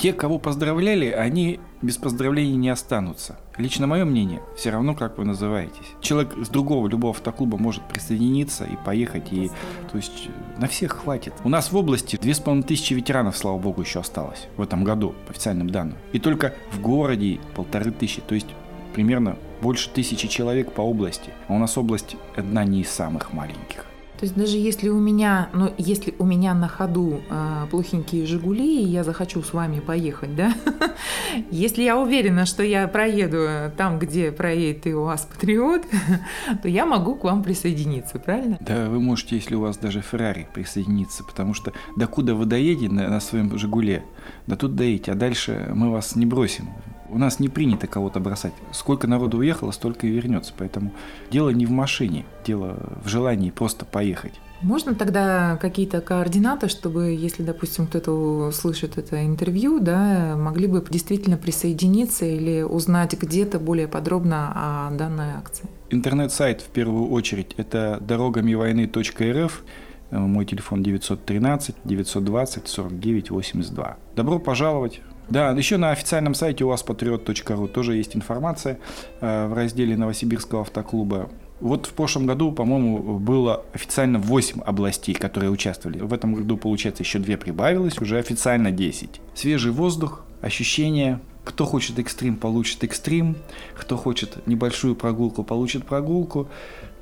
Те, 0.00 0.12
кого 0.12 0.40
поздравляли, 0.40 1.10
они 1.10 1.60
без 1.80 1.96
поздравлений 1.96 2.56
не 2.56 2.70
останутся. 2.70 3.38
Лично 3.56 3.86
мое 3.86 4.04
мнение, 4.04 4.42
все 4.56 4.70
равно, 4.70 4.96
как 4.96 5.16
вы 5.16 5.24
называетесь. 5.24 5.86
Человек 6.00 6.34
с 6.44 6.48
другого, 6.48 6.88
любого 6.88 7.12
автоклуба 7.12 7.56
может 7.56 7.84
присоединиться 7.84 8.64
и 8.64 8.76
поехать, 8.84 9.32
и 9.32 9.48
то 9.92 9.96
есть 9.96 10.28
на 10.58 10.66
всех 10.66 10.92
хватит. 10.92 11.34
У 11.44 11.48
нас 11.48 11.70
в 11.70 11.76
области 11.76 12.16
две 12.16 12.34
с 12.34 12.40
половиной 12.40 12.64
тысячи 12.66 12.94
ветеранов, 12.94 13.36
слава 13.36 13.58
богу, 13.58 13.82
еще 13.82 14.00
осталось 14.00 14.48
в 14.56 14.62
этом 14.62 14.82
году, 14.82 15.14
по 15.26 15.30
официальным 15.30 15.70
данным. 15.70 15.96
И 16.12 16.18
только 16.18 16.54
в 16.72 16.80
городе 16.80 17.38
полторы 17.54 17.92
тысячи, 17.92 18.20
то 18.20 18.34
есть 18.34 18.48
примерно 18.92 19.36
больше 19.62 19.88
тысячи 19.90 20.26
человек 20.26 20.72
по 20.72 20.80
области. 20.80 21.30
А 21.46 21.52
у 21.52 21.58
нас 21.58 21.78
область 21.78 22.16
одна 22.34 22.64
не 22.64 22.80
из 22.80 22.90
самых 22.90 23.32
маленьких. 23.32 23.85
То 24.18 24.24
есть 24.24 24.34
даже 24.34 24.56
если 24.56 24.88
у 24.88 24.98
меня, 24.98 25.50
ну, 25.52 25.72
если 25.76 26.14
у 26.18 26.24
меня 26.24 26.54
на 26.54 26.68
ходу 26.68 27.20
э, 27.28 27.66
плохенькие 27.70 28.26
«Жигули», 28.26 28.82
и 28.82 28.86
я 28.86 29.04
захочу 29.04 29.42
с 29.42 29.52
вами 29.52 29.80
поехать, 29.80 30.34
да, 30.34 30.54
если 31.50 31.82
я 31.82 31.98
уверена, 31.98 32.46
что 32.46 32.62
я 32.62 32.88
проеду 32.88 33.70
там, 33.76 33.98
где 33.98 34.32
проедет 34.32 34.86
и 34.86 34.94
у 34.94 35.04
вас 35.04 35.28
«Патриот», 35.30 35.82
то 36.62 36.68
я 36.68 36.86
могу 36.86 37.14
к 37.16 37.24
вам 37.24 37.42
присоединиться, 37.42 38.18
правильно? 38.18 38.56
Да, 38.60 38.88
вы 38.88 39.00
можете, 39.00 39.36
если 39.36 39.54
у 39.54 39.60
вас 39.60 39.76
даже 39.76 40.00
«Феррари», 40.00 40.48
присоединиться, 40.54 41.22
потому 41.22 41.52
что 41.52 41.72
докуда 41.96 42.34
вы 42.34 42.46
доедете 42.46 42.88
на, 42.88 43.08
на 43.08 43.20
своем 43.20 43.56
«Жигуле», 43.58 44.04
да 44.46 44.56
тут 44.56 44.76
доедете, 44.76 45.12
а 45.12 45.14
дальше 45.14 45.70
мы 45.74 45.90
вас 45.90 46.16
не 46.16 46.24
бросим. 46.24 46.68
У 47.10 47.18
нас 47.18 47.40
не 47.40 47.48
принято 47.48 47.86
кого-то 47.86 48.20
бросать. 48.20 48.52
Сколько 48.72 49.06
народу 49.06 49.38
уехало, 49.38 49.70
столько 49.70 50.06
и 50.06 50.10
вернется. 50.10 50.52
Поэтому 50.56 50.92
дело 51.30 51.50
не 51.50 51.66
в 51.66 51.70
машине, 51.70 52.24
дело 52.46 52.76
в 53.04 53.08
желании 53.08 53.50
просто 53.50 53.84
поехать. 53.84 54.32
Можно 54.62 54.94
тогда 54.94 55.58
какие-то 55.60 56.00
координаты, 56.00 56.68
чтобы, 56.68 57.10
если, 57.12 57.42
допустим, 57.42 57.86
кто-то 57.86 58.50
слышит 58.52 58.96
это 58.96 59.24
интервью, 59.26 59.80
да, 59.80 60.34
могли 60.36 60.66
бы 60.66 60.82
действительно 60.88 61.36
присоединиться 61.36 62.24
или 62.24 62.62
узнать 62.62 63.20
где-то 63.20 63.58
более 63.58 63.86
подробно 63.86 64.52
о 64.54 64.90
данной 64.92 65.32
акции? 65.32 65.68
Интернет-сайт 65.90 66.62
в 66.62 66.68
первую 66.68 67.10
очередь 67.10 67.52
это 67.58 67.98
дорогамивойны.рф. 68.00 69.62
Мой 70.10 70.46
телефон 70.46 70.82
913 70.82 71.76
920 71.84 72.68
49 72.68 73.30
82. 73.30 73.96
Добро 74.14 74.38
пожаловать! 74.38 75.02
Да, 75.28 75.50
еще 75.50 75.76
на 75.76 75.90
официальном 75.90 76.34
сайте 76.34 76.64
у 76.64 76.68
вас 76.68 76.84
patriot.ru 76.84 77.68
тоже 77.68 77.96
есть 77.96 78.14
информация 78.14 78.78
э, 79.20 79.46
в 79.48 79.54
разделе 79.54 79.96
Новосибирского 79.96 80.62
автоклуба. 80.62 81.28
Вот 81.60 81.86
в 81.86 81.92
прошлом 81.94 82.26
году, 82.26 82.52
по-моему, 82.52 83.18
было 83.18 83.64
официально 83.72 84.18
8 84.18 84.60
областей, 84.60 85.14
которые 85.14 85.50
участвовали. 85.50 86.00
В 86.00 86.12
этом 86.12 86.34
году, 86.34 86.56
получается, 86.56 87.02
еще 87.02 87.18
2 87.18 87.38
прибавилось, 87.38 87.98
уже 87.98 88.18
официально 88.18 88.70
10. 88.70 89.20
Свежий 89.34 89.72
воздух, 89.72 90.24
ощущения. 90.42 91.20
Кто 91.44 91.64
хочет 91.64 91.98
экстрим, 91.98 92.36
получит 92.36 92.84
экстрим. 92.84 93.36
Кто 93.74 93.96
хочет 93.96 94.46
небольшую 94.46 94.94
прогулку, 94.96 95.44
получит 95.44 95.86
прогулку. 95.86 96.48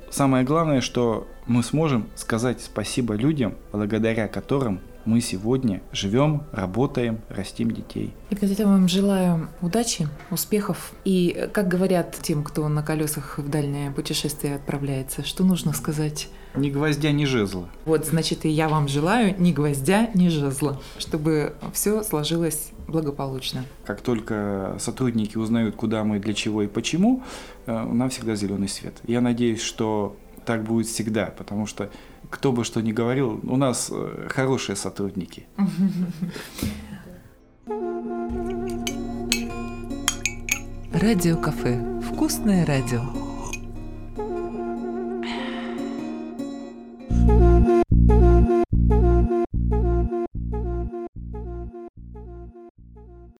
Самое 0.09 0.45
главное, 0.45 0.81
что 0.81 1.27
мы 1.45 1.61
сможем 1.61 2.07
сказать 2.15 2.61
спасибо 2.61 3.15
людям, 3.15 3.55
благодаря 3.71 4.27
которым 4.27 4.79
мы 5.05 5.21
сегодня 5.21 5.81
живем, 5.91 6.43
работаем, 6.51 7.21
растим 7.29 7.71
детей. 7.71 8.13
И 8.29 8.37
я 8.45 8.65
вам 8.65 8.87
желаю 8.87 9.49
удачи, 9.61 10.07
успехов. 10.31 10.93
И, 11.05 11.49
как 11.53 11.67
говорят 11.67 12.17
тем, 12.21 12.43
кто 12.43 12.67
на 12.67 12.83
колесах 12.83 13.37
в 13.37 13.49
дальнее 13.49 13.91
путешествие 13.91 14.55
отправляется, 14.55 15.23
что 15.23 15.43
нужно 15.43 15.73
сказать? 15.73 16.29
Ни 16.55 16.69
гвоздя, 16.69 17.11
ни 17.11 17.25
жезла. 17.25 17.69
Вот, 17.85 18.05
значит, 18.05 18.45
и 18.45 18.49
я 18.49 18.69
вам 18.69 18.87
желаю 18.87 19.35
ни 19.39 19.51
гвоздя, 19.51 20.09
ни 20.13 20.29
жезла, 20.29 20.81
чтобы 20.97 21.53
все 21.73 22.01
сложилось 22.03 22.71
благополучно. 22.87 23.65
Как 23.85 24.01
только 24.01 24.77
сотрудники 24.79 25.37
узнают, 25.37 25.75
куда 25.75 26.03
мы, 26.03 26.19
для 26.19 26.33
чего 26.33 26.63
и 26.63 26.67
почему, 26.67 27.23
э, 27.65 27.71
нам 27.71 28.09
всегда 28.09 28.35
зеленый 28.35 28.69
свет. 28.69 28.93
Я 29.05 29.21
надеюсь, 29.21 29.61
что 29.61 30.15
так 30.45 30.63
будет 30.63 30.87
всегда, 30.87 31.33
потому 31.37 31.65
что 31.65 31.89
кто 32.35 32.51
бы 32.51 32.65
что 32.65 32.81
ни 32.81 32.91
говорил, 32.91 33.39
у 33.43 33.55
нас 33.55 33.89
э, 33.89 34.27
хорошие 34.29 34.75
сотрудники. 34.75 35.47
Радио 40.91 41.37
кафе. 41.37 41.81
Вкусное 42.11 42.65
радио. 42.65 43.24